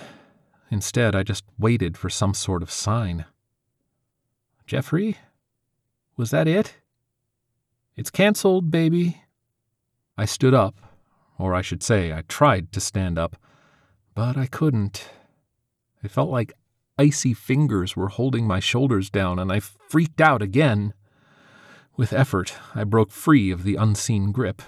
Instead, 0.71 1.17
I 1.17 1.23
just 1.23 1.45
waited 1.59 1.97
for 1.97 2.11
some 2.11 2.35
sort 2.35 2.63
of 2.63 2.71
sign. 2.71 3.25
Jeffrey? 4.67 5.17
Was 6.15 6.31
that 6.31 6.47
it? 6.47 6.77
It's 7.97 8.11
canceled, 8.11 8.71
baby. 8.71 9.23
I 10.19 10.27
stood 10.27 10.53
up, 10.53 10.77
or 11.39 11.55
I 11.55 11.63
should 11.63 11.83
say, 11.83 12.13
I 12.13 12.21
tried 12.29 12.71
to 12.73 12.81
stand 12.81 13.19
up, 13.19 13.37
but 14.15 14.37
I 14.37 14.45
couldn't. 14.45 15.09
It 16.03 16.11
felt 16.11 16.29
like 16.29 16.53
icy 16.99 17.35
fingers 17.35 17.97
were 17.97 18.09
holding 18.09 18.47
my 18.47 18.61
shoulders 18.61 19.11
down, 19.11 19.39
and 19.39 19.53
I 19.53 19.61
freaked 19.61 20.21
out 20.21 20.43
again. 20.43 20.95
With 21.97 22.13
effort, 22.13 22.55
I 22.75 22.85
broke 22.85 23.11
free 23.11 23.51
of 23.51 23.63
the 23.65 23.77
unseen 23.77 24.33
grip. 24.33 24.63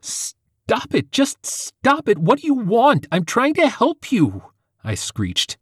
Stop 0.00 0.94
it! 0.94 1.10
Just 1.12 1.44
stop 1.44 2.08
it! 2.08 2.18
What 2.18 2.40
do 2.40 2.46
you 2.46 2.54
want? 2.54 3.06
I'm 3.10 3.24
trying 3.24 3.54
to 3.54 3.68
help 3.68 4.12
you! 4.12 4.44
I 4.84 4.94
screeched. 4.94 5.58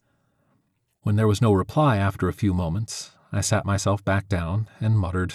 When 1.02 1.16
there 1.16 1.28
was 1.28 1.42
no 1.42 1.52
reply 1.52 1.96
after 1.96 2.28
a 2.28 2.34
few 2.34 2.52
moments, 2.52 3.12
I 3.32 3.40
sat 3.40 3.64
myself 3.64 4.04
back 4.04 4.28
down 4.28 4.68
and 4.80 4.98
muttered, 4.98 5.34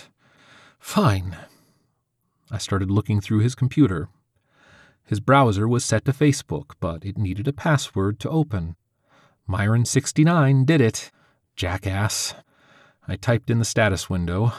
Fine. 0.79 1.37
I 2.51 2.57
started 2.57 2.91
looking 2.91 3.21
through 3.21 3.39
his 3.39 3.55
computer. 3.55 4.09
His 5.05 5.19
browser 5.19 5.67
was 5.67 5.83
set 5.83 6.05
to 6.05 6.11
Facebook, 6.11 6.73
but 6.79 7.05
it 7.05 7.17
needed 7.17 7.47
a 7.47 7.53
password 7.53 8.19
to 8.19 8.29
open. 8.29 8.75
Myron69 9.49 10.65
did 10.65 10.81
it. 10.81 11.11
Jackass. 11.55 12.33
I 13.07 13.15
typed 13.15 13.49
in 13.49 13.59
the 13.59 13.65
status 13.65 14.09
window. 14.09 14.53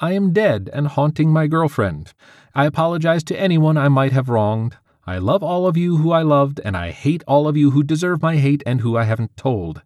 I 0.00 0.12
am 0.12 0.32
dead 0.32 0.70
and 0.72 0.88
haunting 0.88 1.30
my 1.30 1.46
girlfriend. 1.46 2.14
I 2.54 2.64
apologize 2.64 3.22
to 3.24 3.38
anyone 3.38 3.76
I 3.76 3.88
might 3.88 4.12
have 4.12 4.30
wronged. 4.30 4.76
I 5.06 5.18
love 5.18 5.42
all 5.42 5.66
of 5.66 5.76
you 5.76 5.98
who 5.98 6.12
I 6.12 6.22
loved, 6.22 6.60
and 6.64 6.76
I 6.76 6.90
hate 6.90 7.22
all 7.26 7.46
of 7.46 7.56
you 7.56 7.72
who 7.72 7.82
deserve 7.82 8.22
my 8.22 8.36
hate 8.36 8.62
and 8.64 8.80
who 8.80 8.96
I 8.96 9.04
haven't 9.04 9.36
told. 9.36 9.82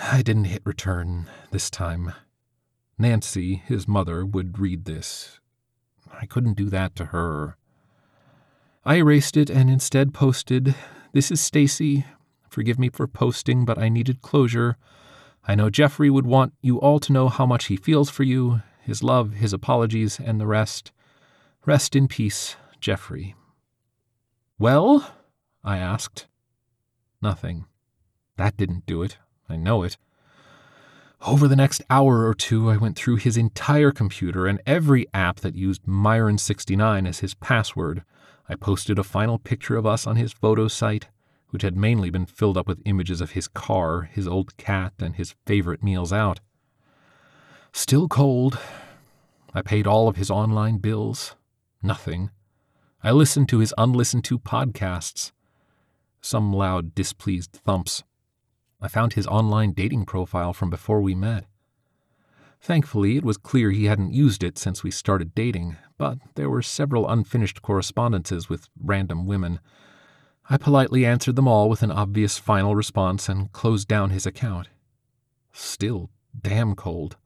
I 0.00 0.22
didn't 0.22 0.44
hit 0.44 0.62
return 0.64 1.26
this 1.50 1.70
time. 1.70 2.12
Nancy, 2.98 3.62
his 3.66 3.88
mother, 3.88 4.26
would 4.26 4.58
read 4.58 4.84
this. 4.84 5.40
I 6.12 6.26
couldn't 6.26 6.56
do 6.56 6.68
that 6.70 6.94
to 6.96 7.06
her. 7.06 7.56
I 8.84 8.96
erased 8.96 9.36
it 9.36 9.50
and 9.50 9.70
instead 9.70 10.12
posted, 10.12 10.74
This 11.12 11.30
is 11.30 11.40
Stacy. 11.40 12.04
Forgive 12.58 12.80
me 12.80 12.88
for 12.88 13.06
posting, 13.06 13.64
but 13.64 13.78
I 13.78 13.88
needed 13.88 14.20
closure. 14.20 14.76
I 15.46 15.54
know 15.54 15.70
Jeffrey 15.70 16.10
would 16.10 16.26
want 16.26 16.54
you 16.60 16.80
all 16.80 16.98
to 16.98 17.12
know 17.12 17.28
how 17.28 17.46
much 17.46 17.66
he 17.66 17.76
feels 17.76 18.10
for 18.10 18.24
you, 18.24 18.62
his 18.80 19.00
love, 19.00 19.34
his 19.34 19.52
apologies, 19.52 20.18
and 20.18 20.40
the 20.40 20.46
rest. 20.48 20.90
Rest 21.66 21.94
in 21.94 22.08
peace, 22.08 22.56
Jeffrey. 22.80 23.36
Well? 24.58 25.14
I 25.62 25.78
asked. 25.78 26.26
Nothing. 27.22 27.66
That 28.36 28.56
didn't 28.56 28.86
do 28.86 29.04
it. 29.04 29.18
I 29.48 29.54
know 29.54 29.84
it. 29.84 29.96
Over 31.24 31.46
the 31.46 31.54
next 31.54 31.80
hour 31.88 32.26
or 32.26 32.34
two, 32.34 32.68
I 32.68 32.76
went 32.76 32.96
through 32.96 33.18
his 33.18 33.36
entire 33.36 33.92
computer 33.92 34.48
and 34.48 34.60
every 34.66 35.06
app 35.14 35.38
that 35.42 35.54
used 35.54 35.84
Myron69 35.84 37.06
as 37.06 37.20
his 37.20 37.34
password. 37.34 38.02
I 38.48 38.56
posted 38.56 38.98
a 38.98 39.04
final 39.04 39.38
picture 39.38 39.76
of 39.76 39.86
us 39.86 40.08
on 40.08 40.16
his 40.16 40.32
photo 40.32 40.66
site, 40.66 41.06
which 41.50 41.62
had 41.62 41.76
mainly 41.76 42.10
been 42.10 42.26
filled 42.26 42.56
up 42.56 42.66
with 42.66 42.82
images 42.84 43.20
of 43.20 43.32
his 43.32 43.48
car, 43.48 44.02
his 44.02 44.28
old 44.28 44.56
cat, 44.56 44.92
and 44.98 45.16
his 45.16 45.34
favorite 45.46 45.82
meals 45.82 46.12
out. 46.12 46.40
Still 47.72 48.08
cold. 48.08 48.58
I 49.54 49.62
paid 49.62 49.86
all 49.86 50.08
of 50.08 50.16
his 50.16 50.30
online 50.30 50.78
bills. 50.78 51.36
Nothing. 51.82 52.30
I 53.02 53.12
listened 53.12 53.48
to 53.50 53.58
his 53.58 53.72
unlistened 53.78 54.24
to 54.24 54.38
podcasts. 54.38 55.32
Some 56.20 56.52
loud, 56.52 56.94
displeased 56.94 57.52
thumps. 57.52 58.02
I 58.80 58.88
found 58.88 59.12
his 59.12 59.26
online 59.26 59.72
dating 59.72 60.06
profile 60.06 60.52
from 60.52 60.70
before 60.70 61.00
we 61.00 61.14
met. 61.14 61.44
Thankfully, 62.60 63.16
it 63.16 63.24
was 63.24 63.36
clear 63.36 63.70
he 63.70 63.84
hadn't 63.84 64.12
used 64.12 64.42
it 64.42 64.58
since 64.58 64.82
we 64.82 64.90
started 64.90 65.34
dating, 65.34 65.76
but 65.96 66.18
there 66.34 66.50
were 66.50 66.62
several 66.62 67.08
unfinished 67.08 67.62
correspondences 67.62 68.48
with 68.48 68.68
random 68.80 69.26
women. 69.26 69.60
I 70.50 70.56
politely 70.56 71.04
answered 71.04 71.36
them 71.36 71.46
all 71.46 71.68
with 71.68 71.82
an 71.82 71.90
obvious 71.90 72.38
final 72.38 72.74
response 72.74 73.28
and 73.28 73.52
closed 73.52 73.86
down 73.86 74.10
his 74.10 74.24
account. 74.24 74.68
Still 75.52 76.10
damn 76.40 76.74
cold. 76.74 77.16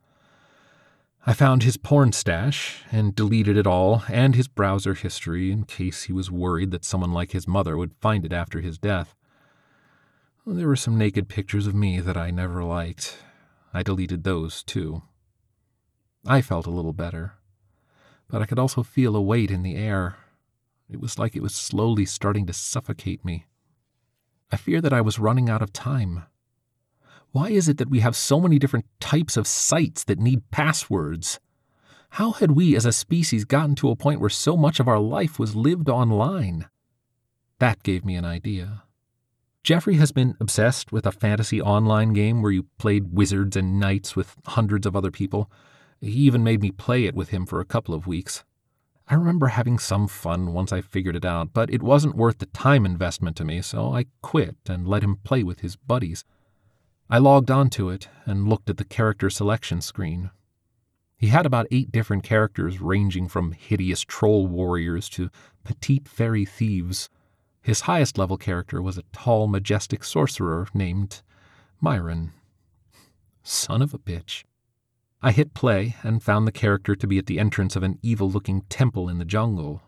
I 1.24 1.34
found 1.34 1.62
his 1.62 1.76
porn 1.76 2.10
stash 2.10 2.82
and 2.90 3.14
deleted 3.14 3.56
it 3.56 3.66
all 3.66 4.02
and 4.08 4.34
his 4.34 4.48
browser 4.48 4.94
history 4.94 5.52
in 5.52 5.64
case 5.64 6.04
he 6.04 6.12
was 6.12 6.32
worried 6.32 6.72
that 6.72 6.84
someone 6.84 7.12
like 7.12 7.30
his 7.30 7.46
mother 7.46 7.76
would 7.76 7.94
find 8.00 8.24
it 8.24 8.32
after 8.32 8.60
his 8.60 8.76
death. 8.76 9.14
There 10.44 10.66
were 10.66 10.74
some 10.74 10.98
naked 10.98 11.28
pictures 11.28 11.68
of 11.68 11.76
me 11.76 12.00
that 12.00 12.16
I 12.16 12.32
never 12.32 12.64
liked. 12.64 13.18
I 13.72 13.84
deleted 13.84 14.24
those, 14.24 14.64
too. 14.64 15.02
I 16.26 16.42
felt 16.42 16.66
a 16.66 16.70
little 16.70 16.92
better, 16.92 17.34
but 18.28 18.42
I 18.42 18.46
could 18.46 18.58
also 18.58 18.82
feel 18.82 19.14
a 19.14 19.22
weight 19.22 19.52
in 19.52 19.62
the 19.62 19.76
air. 19.76 20.16
It 20.92 21.00
was 21.00 21.18
like 21.18 21.34
it 21.34 21.42
was 21.42 21.54
slowly 21.54 22.04
starting 22.04 22.46
to 22.46 22.52
suffocate 22.52 23.24
me. 23.24 23.46
I 24.50 24.56
fear 24.56 24.80
that 24.82 24.92
I 24.92 25.00
was 25.00 25.18
running 25.18 25.48
out 25.48 25.62
of 25.62 25.72
time. 25.72 26.24
Why 27.30 27.48
is 27.48 27.66
it 27.66 27.78
that 27.78 27.88
we 27.88 28.00
have 28.00 28.14
so 28.14 28.40
many 28.40 28.58
different 28.58 28.84
types 29.00 29.38
of 29.38 29.46
sites 29.46 30.04
that 30.04 30.18
need 30.18 30.50
passwords? 30.50 31.40
How 32.10 32.32
had 32.32 32.50
we 32.50 32.76
as 32.76 32.84
a 32.84 32.92
species 32.92 33.46
gotten 33.46 33.74
to 33.76 33.88
a 33.88 33.96
point 33.96 34.20
where 34.20 34.28
so 34.28 34.54
much 34.54 34.78
of 34.78 34.86
our 34.86 34.98
life 34.98 35.38
was 35.38 35.56
lived 35.56 35.88
online? 35.88 36.68
That 37.58 37.82
gave 37.82 38.04
me 38.04 38.16
an 38.16 38.26
idea. 38.26 38.82
Jeffrey 39.64 39.94
has 39.94 40.12
been 40.12 40.36
obsessed 40.40 40.92
with 40.92 41.06
a 41.06 41.12
fantasy 41.12 41.62
online 41.62 42.12
game 42.12 42.42
where 42.42 42.52
you 42.52 42.66
played 42.76 43.14
wizards 43.14 43.56
and 43.56 43.80
knights 43.80 44.14
with 44.14 44.36
hundreds 44.44 44.86
of 44.86 44.94
other 44.94 45.10
people. 45.10 45.50
He 46.02 46.10
even 46.10 46.44
made 46.44 46.60
me 46.60 46.70
play 46.70 47.04
it 47.04 47.14
with 47.14 47.30
him 47.30 47.46
for 47.46 47.60
a 47.60 47.64
couple 47.64 47.94
of 47.94 48.06
weeks. 48.06 48.44
I 49.08 49.14
remember 49.14 49.48
having 49.48 49.78
some 49.78 50.06
fun 50.08 50.52
once 50.52 50.72
I 50.72 50.80
figured 50.80 51.16
it 51.16 51.24
out, 51.24 51.52
but 51.52 51.70
it 51.70 51.82
wasn't 51.82 52.16
worth 52.16 52.38
the 52.38 52.46
time 52.46 52.86
investment 52.86 53.36
to 53.36 53.44
me, 53.44 53.60
so 53.60 53.94
I 53.94 54.06
quit 54.22 54.56
and 54.68 54.86
let 54.86 55.02
him 55.02 55.16
play 55.16 55.42
with 55.42 55.60
his 55.60 55.76
buddies. 55.76 56.24
I 57.10 57.18
logged 57.18 57.50
onto 57.50 57.90
it 57.90 58.08
and 58.24 58.48
looked 58.48 58.70
at 58.70 58.78
the 58.78 58.84
character 58.84 59.28
selection 59.28 59.80
screen. 59.80 60.30
He 61.16 61.28
had 61.28 61.46
about 61.46 61.66
eight 61.70 61.92
different 61.92 62.24
characters, 62.24 62.80
ranging 62.80 63.28
from 63.28 63.52
hideous 63.52 64.00
troll 64.00 64.46
warriors 64.46 65.08
to 65.10 65.30
petite 65.62 66.08
fairy 66.08 66.44
thieves. 66.44 67.10
His 67.60 67.82
highest 67.82 68.18
level 68.18 68.36
character 68.36 68.80
was 68.80 68.98
a 68.98 69.04
tall, 69.12 69.46
majestic 69.46 70.04
sorcerer 70.04 70.66
named 70.74 71.22
Myron. 71.80 72.32
Son 73.42 73.82
of 73.82 73.92
a 73.94 73.98
bitch. 73.98 74.44
I 75.24 75.30
hit 75.30 75.54
play 75.54 75.94
and 76.02 76.22
found 76.22 76.46
the 76.46 76.52
character 76.52 76.96
to 76.96 77.06
be 77.06 77.16
at 77.16 77.26
the 77.26 77.38
entrance 77.38 77.76
of 77.76 77.84
an 77.84 77.98
evil 78.02 78.28
looking 78.28 78.62
temple 78.62 79.08
in 79.08 79.18
the 79.18 79.24
jungle. 79.24 79.80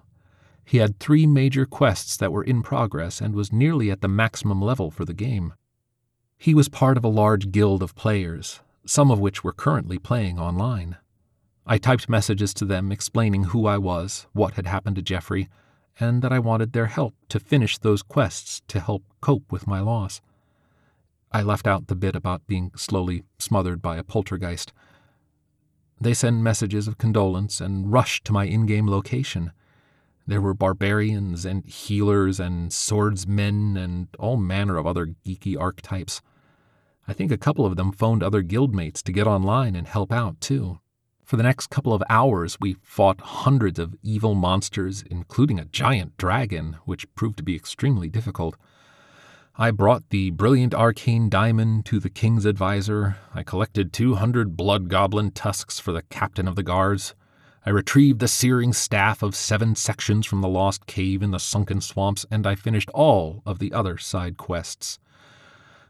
He 0.65 0.79
had 0.79 0.99
three 0.99 1.27
major 1.27 1.67
quests 1.67 2.17
that 2.17 2.33
were 2.33 2.45
in 2.45 2.63
progress 2.63 3.21
and 3.21 3.35
was 3.35 3.53
nearly 3.53 3.91
at 3.91 4.01
the 4.01 4.09
maximum 4.09 4.63
level 4.63 4.93
for 4.93 5.05
the 5.05 5.13
game. 5.13 5.55
He 6.39 6.55
was 6.55 6.69
part 6.69 6.97
of 6.97 7.05
a 7.05 7.09
large 7.09 7.51
guild 7.51 7.83
of 7.83 7.97
players, 7.97 8.61
some 8.87 9.11
of 9.11 9.19
which 9.19 9.43
were 9.43 9.53
currently 9.53 9.99
playing 9.99 10.39
online. 10.39 10.99
I 11.67 11.79
typed 11.79 12.09
messages 12.09 12.55
to 12.55 12.65
them 12.65 12.93
explaining 12.93 13.45
who 13.45 13.67
I 13.67 13.79
was, 13.79 14.27
what 14.33 14.55
had 14.55 14.67
happened 14.67 14.97
to 14.97 15.03
Jeffrey, 15.03 15.49
and 15.99 16.23
that 16.23 16.33
I 16.33 16.39
wanted 16.39 16.73
their 16.73 16.87
help 16.87 17.15
to 17.31 17.41
finish 17.41 17.79
those 17.79 18.03
quests 18.03 18.63
to 18.69 18.81
help 18.81 19.03
cope 19.21 19.51
with 19.51 19.67
my 19.67 19.81
loss. 19.81 20.21
I 21.33 21.43
left 21.43 21.67
out 21.67 21.89
the 21.89 21.97
bit 21.97 22.15
about 22.15 22.47
being 22.47 22.71
slowly 22.77 23.25
smothered 23.39 23.83
by 23.83 23.97
a 23.97 24.05
poltergeist. 24.05 24.73
They 26.01 26.15
send 26.15 26.45
messages 26.45 26.89
of 26.89 26.99
condolence 26.99 27.61
and 27.61 27.93
rush 27.93 28.23
to 28.25 28.33
my 28.33 28.45
in 28.45 28.67
game 28.67 28.89
location. 28.89 29.53
There 30.27 30.41
were 30.41 30.55
barbarians 30.55 31.45
and 31.45 31.65
healers 31.65 32.41
and 32.41 32.73
swordsmen 32.73 33.77
and 33.77 34.09
all 34.19 34.37
manner 34.37 34.77
of 34.77 34.87
other 34.87 35.15
geeky 35.27 35.59
archetypes. 35.59 36.23
I 37.07 37.13
think 37.13 37.31
a 37.31 37.37
couple 37.37 37.67
of 37.67 37.77
them 37.77 37.93
phoned 37.93 38.23
other 38.23 38.43
guildmates 38.43 39.03
to 39.03 39.13
get 39.13 39.27
online 39.27 39.77
and 39.77 39.87
help 39.87 40.11
out, 40.11 40.41
too. 40.41 40.79
For 41.25 41.37
the 41.37 41.43
next 41.43 41.69
couple 41.69 41.95
of 41.95 42.03
hours, 42.11 42.59
we 42.61 42.77
fought 42.83 43.21
hundreds 43.21 43.79
of 43.79 43.95
evil 44.03 44.35
monsters, 44.35 45.05
including 45.11 45.59
a 45.59 45.65
giant 45.65 46.17
dragon, 46.17 46.77
which 46.85 47.13
proved 47.15 47.37
to 47.39 47.43
be 47.43 47.57
extremely 47.57 48.09
difficult. 48.09 48.57
I 49.57 49.71
brought 49.71 50.11
the 50.11 50.31
brilliant 50.31 50.75
arcane 50.75 51.29
diamond 51.29 51.87
to 51.87 52.01
the 52.01 52.11
king's 52.11 52.45
adviser. 52.45 53.17
I 53.33 53.43
collected 53.43 53.93
200 53.93 54.57
blood 54.57 54.89
goblin 54.89 55.31
tusks 55.31 55.79
for 55.79 55.93
the 55.93 56.03
captain 56.03 56.49
of 56.49 56.57
the 56.57 56.63
guards. 56.63 57.15
I 57.65 57.71
retrieved 57.71 58.19
the 58.19 58.29
searing 58.29 58.73
staff 58.73 59.23
of 59.23 59.37
seven 59.37 59.77
sections 59.77 60.27
from 60.27 60.41
the 60.41 60.49
lost 60.49 60.87
cave 60.87 61.23
in 61.23 61.31
the 61.31 61.39
sunken 61.39 61.81
swamps, 61.81 62.27
and 62.31 62.47
I 62.47 62.57
finished 62.57 62.91
all 62.91 63.43
of 63.47 63.61
the 63.61 63.73
other 63.73 63.97
side 63.97 64.37
quests. 64.37 64.99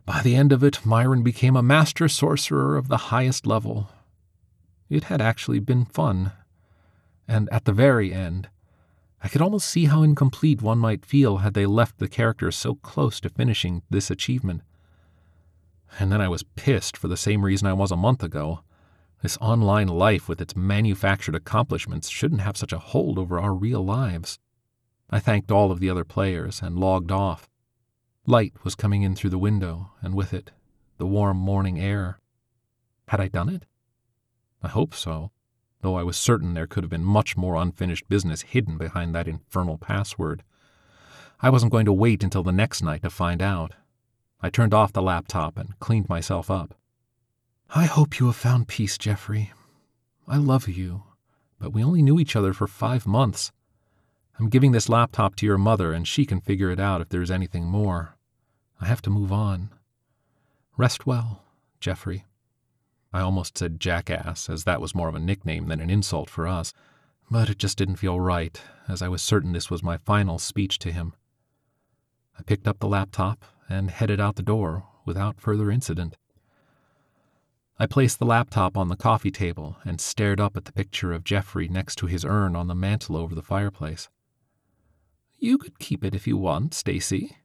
By 0.04 0.20
the 0.20 0.36
end 0.36 0.52
of 0.52 0.62
it, 0.62 0.84
Myron 0.84 1.22
became 1.22 1.56
a 1.56 1.62
master 1.62 2.06
sorcerer 2.06 2.76
of 2.76 2.88
the 2.88 3.08
highest 3.08 3.46
level, 3.46 3.88
it 4.90 5.04
had 5.04 5.20
actually 5.20 5.60
been 5.60 5.84
fun. 5.84 6.32
And 7.26 7.48
at 7.50 7.64
the 7.64 7.72
very 7.72 8.12
end, 8.12 8.48
I 9.24 9.28
could 9.28 9.40
almost 9.40 9.70
see 9.70 9.86
how 9.86 10.02
incomplete 10.02 10.60
one 10.60 10.78
might 10.78 11.06
feel 11.06 11.38
had 11.38 11.54
they 11.54 11.64
left 11.64 11.96
the 11.96 12.08
character 12.08 12.50
so 12.50 12.74
close 12.74 13.20
to 13.20 13.30
finishing 13.30 13.80
this 13.88 14.10
achievement. 14.10 14.60
And 15.98 16.12
then 16.12 16.20
I 16.20 16.28
was 16.28 16.42
pissed 16.42 16.94
for 16.94 17.08
the 17.08 17.16
same 17.16 17.42
reason 17.42 17.66
I 17.66 17.72
was 17.72 17.90
a 17.90 17.96
month 17.96 18.22
ago. 18.22 18.60
This 19.22 19.38
online 19.40 19.88
life 19.88 20.28
with 20.28 20.42
its 20.42 20.54
manufactured 20.54 21.34
accomplishments 21.34 22.10
shouldn't 22.10 22.42
have 22.42 22.58
such 22.58 22.74
a 22.74 22.78
hold 22.78 23.18
over 23.18 23.40
our 23.40 23.54
real 23.54 23.82
lives. 23.82 24.38
I 25.08 25.20
thanked 25.20 25.50
all 25.50 25.72
of 25.72 25.80
the 25.80 25.88
other 25.88 26.04
players 26.04 26.60
and 26.60 26.78
logged 26.78 27.10
off. 27.10 27.48
Light 28.26 28.52
was 28.62 28.74
coming 28.74 29.00
in 29.00 29.14
through 29.14 29.30
the 29.30 29.38
window, 29.38 29.92
and 30.02 30.14
with 30.14 30.34
it, 30.34 30.50
the 30.98 31.06
warm 31.06 31.38
morning 31.38 31.80
air. 31.80 32.20
Had 33.08 33.22
I 33.22 33.28
done 33.28 33.48
it? 33.48 33.64
I 34.62 34.68
hope 34.68 34.92
so, 34.92 35.30
though 35.84 35.96
I 35.96 36.02
was 36.02 36.16
certain 36.16 36.54
there 36.54 36.66
could 36.66 36.82
have 36.82 36.90
been 36.90 37.04
much 37.04 37.36
more 37.36 37.56
unfinished 37.56 38.08
business 38.08 38.40
hidden 38.40 38.78
behind 38.78 39.14
that 39.14 39.28
infernal 39.28 39.76
password. 39.76 40.42
I 41.40 41.50
wasn't 41.50 41.72
going 41.72 41.84
to 41.84 41.92
wait 41.92 42.24
until 42.24 42.42
the 42.42 42.52
next 42.52 42.82
night 42.82 43.02
to 43.02 43.10
find 43.10 43.42
out. 43.42 43.74
I 44.40 44.48
turned 44.48 44.72
off 44.72 44.94
the 44.94 45.02
laptop 45.02 45.58
and 45.58 45.78
cleaned 45.80 46.08
myself 46.08 46.50
up. 46.50 46.74
I 47.74 47.84
hope 47.84 48.18
you 48.18 48.26
have 48.26 48.36
found 48.36 48.66
peace, 48.66 48.96
Jeffrey. 48.96 49.52
I 50.26 50.38
love 50.38 50.68
you, 50.68 51.02
but 51.58 51.74
we 51.74 51.84
only 51.84 52.00
knew 52.00 52.18
each 52.18 52.34
other 52.34 52.54
for 52.54 52.66
five 52.66 53.06
months. 53.06 53.52
I'm 54.38 54.48
giving 54.48 54.72
this 54.72 54.88
laptop 54.88 55.36
to 55.36 55.46
your 55.46 55.58
mother, 55.58 55.92
and 55.92 56.08
she 56.08 56.24
can 56.24 56.40
figure 56.40 56.70
it 56.70 56.80
out 56.80 57.02
if 57.02 57.10
there's 57.10 57.30
anything 57.30 57.66
more. 57.66 58.16
I 58.80 58.86
have 58.86 59.02
to 59.02 59.10
move 59.10 59.30
on. 59.30 59.68
Rest 60.78 61.06
well, 61.06 61.42
Jeffrey. 61.78 62.24
I 63.14 63.20
almost 63.20 63.56
said 63.56 63.78
jackass, 63.78 64.50
as 64.50 64.64
that 64.64 64.80
was 64.80 64.92
more 64.92 65.08
of 65.08 65.14
a 65.14 65.20
nickname 65.20 65.68
than 65.68 65.80
an 65.80 65.88
insult 65.88 66.28
for 66.28 66.48
us, 66.48 66.72
but 67.30 67.48
it 67.48 67.58
just 67.58 67.78
didn't 67.78 67.96
feel 67.96 68.18
right, 68.18 68.60
as 68.88 69.02
I 69.02 69.08
was 69.08 69.22
certain 69.22 69.52
this 69.52 69.70
was 69.70 69.84
my 69.84 69.98
final 69.98 70.40
speech 70.40 70.80
to 70.80 70.90
him. 70.90 71.14
I 72.36 72.42
picked 72.42 72.66
up 72.66 72.80
the 72.80 72.88
laptop 72.88 73.44
and 73.68 73.92
headed 73.92 74.20
out 74.20 74.34
the 74.34 74.42
door 74.42 74.88
without 75.04 75.40
further 75.40 75.70
incident. 75.70 76.16
I 77.78 77.86
placed 77.86 78.18
the 78.18 78.26
laptop 78.26 78.76
on 78.76 78.88
the 78.88 78.96
coffee 78.96 79.30
table 79.30 79.76
and 79.84 80.00
stared 80.00 80.40
up 80.40 80.56
at 80.56 80.64
the 80.64 80.72
picture 80.72 81.12
of 81.12 81.22
Jeffrey 81.22 81.68
next 81.68 81.94
to 81.98 82.06
his 82.06 82.24
urn 82.24 82.56
on 82.56 82.66
the 82.66 82.74
mantel 82.74 83.16
over 83.16 83.36
the 83.36 83.42
fireplace. 83.42 84.08
You 85.38 85.56
could 85.56 85.78
keep 85.78 86.04
it 86.04 86.16
if 86.16 86.26
you 86.26 86.36
want, 86.36 86.74
Stacy, 86.74 87.36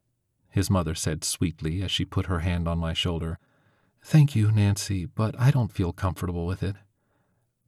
his 0.49 0.71
mother 0.71 0.95
said 0.95 1.23
sweetly 1.23 1.83
as 1.83 1.91
she 1.91 2.05
put 2.05 2.25
her 2.25 2.39
hand 2.39 2.67
on 2.67 2.79
my 2.79 2.93
shoulder. 2.93 3.37
Thank 4.03 4.35
you, 4.35 4.51
Nancy, 4.51 5.05
but 5.05 5.39
I 5.39 5.51
don't 5.51 5.71
feel 5.71 5.93
comfortable 5.93 6.45
with 6.45 6.63
it. 6.63 6.75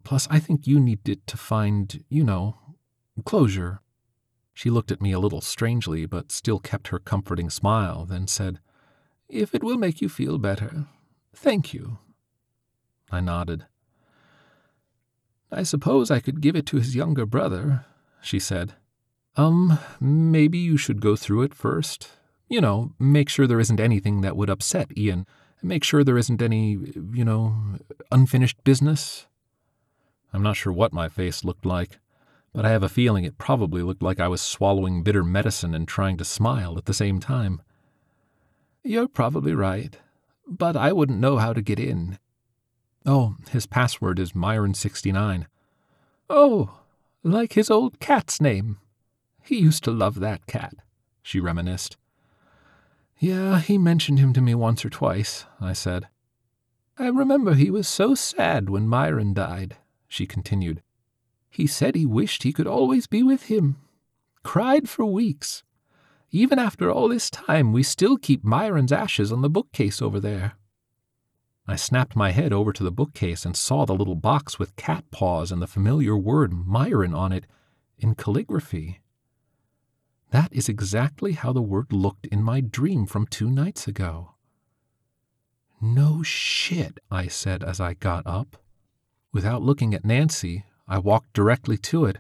Plus, 0.04 0.28
I 0.32 0.40
think 0.40 0.66
you 0.66 0.80
need 0.80 1.08
it 1.08 1.28
to 1.28 1.38
find, 1.38 2.04
you 2.10 2.24
know, 2.24 2.58
closure. 3.26 3.82
She 4.54 4.70
looked 4.70 4.92
at 4.92 5.02
me 5.02 5.12
a 5.12 5.20
little 5.20 5.42
strangely, 5.42 6.06
but 6.06 6.32
still 6.32 6.60
kept 6.60 6.90
her 6.90 7.00
comforting 7.00 7.50
smile, 7.50 8.06
then 8.06 8.28
said, 8.28 8.60
If 9.30 9.54
it 9.54 9.64
will 9.64 9.78
make 9.78 10.02
you 10.02 10.10
feel 10.10 10.38
better, 10.38 10.86
thank 11.34 11.74
you. 11.74 12.00
I 13.12 13.20
nodded. 13.20 13.66
I 15.52 15.64
suppose 15.64 16.10
I 16.10 16.22
could 16.22 16.42
give 16.42 16.56
it 16.56 16.66
to 16.68 16.78
his 16.78 16.96
younger 16.96 17.26
brother, 17.26 17.86
she 18.22 18.40
said. 18.40 18.74
Um, 19.36 19.80
maybe 20.00 20.58
you 20.58 20.78
should 20.78 21.02
go 21.02 21.16
through 21.16 21.44
it 21.44 21.54
first. 21.54 22.10
You 22.48 22.62
know, 22.62 22.94
make 23.00 23.30
sure 23.30 23.48
there 23.48 23.60
isn't 23.60 23.80
anything 23.80 24.22
that 24.22 24.36
would 24.36 24.50
upset 24.50 24.98
Ian. 24.98 25.26
Make 25.64 25.84
sure 25.84 26.04
there 26.04 26.18
isn't 26.18 26.42
any, 26.42 26.78
you 27.14 27.24
know, 27.24 27.56
unfinished 28.12 28.64
business. 28.64 29.28
I'm 30.34 30.42
not 30.42 30.56
sure 30.56 30.74
what 30.74 30.94
my 30.94 31.08
face 31.08 31.44
looked 31.44 31.66
like, 31.66 32.00
but 32.54 32.66
I 32.66 32.70
have 32.70 32.84
a 32.84 32.90
feeling 32.90 33.26
it 33.26 33.38
probably 33.38 33.84
looked 33.84 34.02
like 34.02 34.20
I 34.20 34.28
was 34.28 34.42
swallowing 34.42 35.04
bitter 35.04 35.24
medicine 35.24 35.76
and 35.76 35.88
trying 35.88 36.18
to 36.18 36.26
smile 36.26 36.78
at 36.78 36.86
the 36.86 36.94
same 36.94 37.20
time. 37.20 37.62
You're 38.84 39.08
probably 39.08 39.54
right, 39.54 39.96
but 40.48 40.76
I 40.76 40.92
wouldn't 40.92 41.20
know 41.20 41.38
how 41.38 41.54
to 41.54 41.62
get 41.62 41.80
in. 41.80 42.18
Oh, 43.06 43.36
his 43.52 43.68
password 43.68 44.20
is 44.20 44.32
Myron69. 44.32 45.46
Oh, 46.30 46.80
like 47.24 47.54
his 47.54 47.70
old 47.70 48.00
cat's 48.00 48.42
name. 48.42 48.78
He 49.44 49.60
used 49.60 49.84
to 49.84 49.92
love 49.92 50.20
that 50.20 50.48
cat, 50.48 50.74
she 51.22 51.40
reminisced. 51.40 51.98
Yeah, 53.22 53.60
he 53.60 53.78
mentioned 53.78 54.18
him 54.18 54.34
to 54.34 54.42
me 54.42 54.56
once 54.56 54.84
or 54.84 54.90
twice, 54.90 55.46
I 55.60 55.74
said. 55.74 56.08
I 56.98 57.06
remember 57.06 57.54
he 57.54 57.70
was 57.70 57.88
so 57.88 58.16
sad 58.16 58.68
when 58.68 58.88
Myron 58.88 59.36
died, 59.36 59.78
she 60.08 60.26
continued. 60.26 60.82
He 61.48 61.68
said 61.68 61.94
he 61.94 62.08
wished 62.08 62.42
he 62.42 62.52
could 62.52 62.66
always 62.66 63.06
be 63.06 63.22
with 63.22 63.44
him. 63.44 63.76
Cried 64.42 64.90
for 64.90 65.06
weeks. 65.06 65.62
Even 66.32 66.58
after 66.58 66.92
all 66.92 67.08
this 67.08 67.30
time, 67.30 67.72
we 67.72 67.84
still 67.84 68.18
keep 68.18 68.44
Myron's 68.44 68.92
ashes 68.92 69.32
on 69.32 69.44
the 69.44 69.52
bookcase 69.52 70.02
over 70.02 70.20
there. 70.20 70.54
I 71.68 71.76
snapped 71.76 72.16
my 72.16 72.32
head 72.32 72.52
over 72.52 72.74
to 72.74 72.84
the 72.84 72.92
bookcase 72.92 73.46
and 73.46 73.56
saw 73.56 73.86
the 73.86 73.94
little 73.94 74.16
box 74.16 74.58
with 74.58 74.76
cat 74.76 75.04
paws 75.12 75.52
and 75.52 75.62
the 75.62 75.68
familiar 75.68 76.18
word 76.18 76.54
Myron 76.54 77.14
on 77.14 77.32
it 77.32 77.46
in 78.00 78.16
calligraphy. 78.16 79.00
That 80.32 80.52
is 80.54 80.70
exactly 80.70 81.34
how 81.34 81.54
the 81.54 81.62
word 81.62 81.92
looked 81.92 82.26
in 82.26 82.42
my 82.42 82.62
dream 82.62 83.06
from 83.06 83.28
two 83.28 83.50
nights 83.50 83.88
ago. 83.88 84.36
No 85.82 86.24
shit, 86.24 87.00
I 87.10 87.28
said 87.28 87.64
as 87.64 87.80
I 87.80 87.96
got 87.96 88.26
up. 88.26 88.58
Without 89.34 89.62
looking 89.62 89.94
at 89.94 90.06
Nancy, 90.06 90.64
I 90.88 91.00
walked 91.00 91.34
directly 91.34 91.78
to 91.78 92.06
it, 92.06 92.20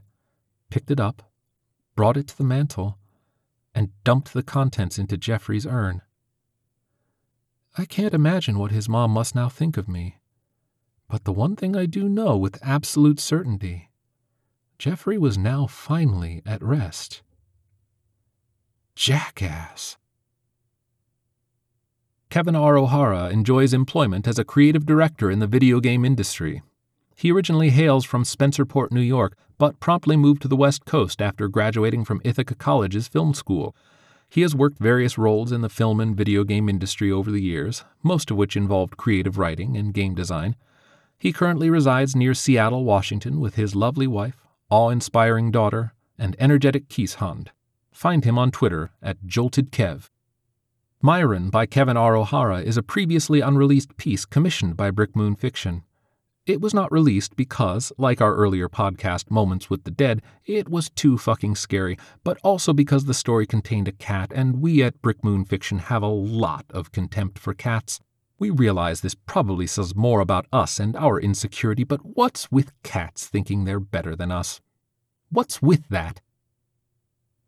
picked 0.69 0.91
it 0.91 0.99
up, 0.99 1.23
brought 1.95 2.17
it 2.17 2.27
to 2.27 2.37
the 2.37 2.43
mantel, 2.43 2.97
and 3.73 3.91
dumped 4.03 4.33
the 4.33 4.43
contents 4.43 4.99
into 4.99 5.17
Jeffrey's 5.17 5.65
urn. 5.65 6.01
I 7.77 7.85
can't 7.85 8.13
imagine 8.13 8.59
what 8.59 8.71
his 8.71 8.89
mom 8.89 9.11
must 9.11 9.35
now 9.35 9.47
think 9.47 9.77
of 9.77 9.87
me. 9.87 10.17
But 11.07 11.23
the 11.23 11.31
one 11.31 11.55
thing 11.55 11.75
I 11.75 11.85
do 11.85 12.09
know 12.09 12.35
with 12.35 12.59
absolute 12.61 13.19
certainty 13.19 13.89
Jeffrey 14.77 15.17
was 15.17 15.37
now 15.37 15.67
finally 15.67 16.41
at 16.45 16.63
rest. 16.63 17.21
Jackass. 19.01 19.97
Kevin 22.29 22.55
R. 22.55 22.77
O'Hara 22.77 23.29
enjoys 23.29 23.73
employment 23.73 24.27
as 24.27 24.37
a 24.37 24.43
creative 24.43 24.85
director 24.85 25.31
in 25.31 25.39
the 25.39 25.47
video 25.47 25.79
game 25.79 26.05
industry. 26.05 26.61
He 27.15 27.31
originally 27.31 27.71
hails 27.71 28.05
from 28.05 28.23
Spencerport, 28.23 28.91
New 28.91 29.01
York, 29.01 29.35
but 29.57 29.79
promptly 29.79 30.15
moved 30.15 30.43
to 30.43 30.47
the 30.47 30.55
West 30.55 30.85
Coast 30.85 31.19
after 31.19 31.47
graduating 31.47 32.05
from 32.05 32.21
Ithaca 32.23 32.53
College's 32.53 33.07
film 33.07 33.33
school. 33.33 33.75
He 34.29 34.41
has 34.41 34.53
worked 34.53 34.77
various 34.77 35.17
roles 35.17 35.51
in 35.51 35.61
the 35.61 35.67
film 35.67 35.99
and 35.99 36.15
video 36.15 36.43
game 36.43 36.69
industry 36.69 37.11
over 37.11 37.31
the 37.31 37.41
years, 37.41 37.83
most 38.03 38.29
of 38.29 38.37
which 38.37 38.55
involved 38.55 38.97
creative 38.97 39.39
writing 39.39 39.75
and 39.75 39.95
game 39.95 40.13
design. 40.13 40.55
He 41.17 41.33
currently 41.33 41.71
resides 41.71 42.15
near 42.15 42.35
Seattle, 42.35 42.83
Washington, 42.83 43.39
with 43.39 43.55
his 43.55 43.73
lovely 43.73 44.05
wife, 44.05 44.45
awe 44.69 44.89
inspiring 44.89 45.49
daughter, 45.49 45.95
and 46.19 46.35
energetic 46.37 46.87
Keeshond. 46.87 47.47
Find 47.91 48.25
him 48.25 48.37
on 48.37 48.51
Twitter 48.51 48.91
at 49.01 49.23
JoltedKev. 49.25 50.09
Myron 51.01 51.49
by 51.49 51.65
Kevin 51.65 51.97
R. 51.97 52.15
O'Hara 52.15 52.61
is 52.61 52.77
a 52.77 52.83
previously 52.83 53.41
unreleased 53.41 53.97
piece 53.97 54.25
commissioned 54.25 54.77
by 54.77 54.91
Brick 54.91 55.15
Moon 55.15 55.35
Fiction. 55.35 55.83
It 56.45 56.61
was 56.61 56.73
not 56.73 56.91
released 56.91 57.35
because, 57.35 57.91
like 57.97 58.21
our 58.21 58.35
earlier 58.35 58.67
podcast, 58.67 59.29
Moments 59.29 59.69
with 59.69 59.83
the 59.83 59.91
Dead, 59.91 60.21
it 60.45 60.69
was 60.69 60.89
too 60.89 61.17
fucking 61.17 61.55
scary, 61.55 61.97
but 62.23 62.37
also 62.43 62.73
because 62.73 63.05
the 63.05 63.13
story 63.13 63.45
contained 63.45 63.87
a 63.87 63.91
cat, 63.91 64.31
and 64.33 64.61
we 64.61 64.81
at 64.81 65.01
Brick 65.01 65.23
Moon 65.23 65.45
Fiction 65.45 65.79
have 65.79 66.01
a 66.01 66.07
lot 66.07 66.65
of 66.71 66.91
contempt 66.91 67.37
for 67.37 67.53
cats. 67.53 67.99
We 68.39 68.49
realize 68.49 69.01
this 69.01 69.13
probably 69.13 69.67
says 69.67 69.95
more 69.95 70.19
about 70.19 70.47
us 70.51 70.79
and 70.79 70.95
our 70.95 71.19
insecurity, 71.19 71.83
but 71.83 71.99
what's 72.03 72.51
with 72.51 72.71
cats 72.81 73.27
thinking 73.27 73.65
they're 73.65 73.79
better 73.79 74.15
than 74.15 74.31
us? 74.31 74.61
What's 75.29 75.61
with 75.61 75.87
that? 75.89 76.21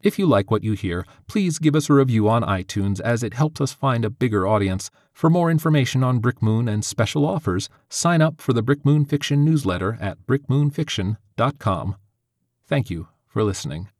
If 0.03 0.19
you 0.19 0.25
like 0.25 0.51
what 0.51 0.65
you 0.65 0.73
hear, 0.73 1.05
please 1.27 1.59
give 1.59 1.75
us 1.75 1.89
a 1.89 1.93
review 1.93 2.27
on 2.27 2.43
iTunes 2.43 2.99
as 2.99 3.23
it 3.23 3.35
helps 3.35 3.61
us 3.61 3.71
find 3.71 4.03
a 4.03 4.09
bigger 4.09 4.45
audience. 4.45 4.91
For 5.13 5.29
more 5.29 5.49
information 5.49 6.03
on 6.03 6.19
Brickmoon 6.19 6.67
and 6.67 6.83
special 6.83 7.25
offers, 7.25 7.69
sign 7.87 8.21
up 8.21 8.41
for 8.41 8.51
the 8.51 8.61
Brickmoon 8.61 9.05
Fiction 9.05 9.45
newsletter 9.45 9.97
at 10.01 10.17
brickmoonfiction.com. 10.27 11.95
Thank 12.67 12.89
you 12.89 13.07
for 13.25 13.43
listening. 13.43 13.92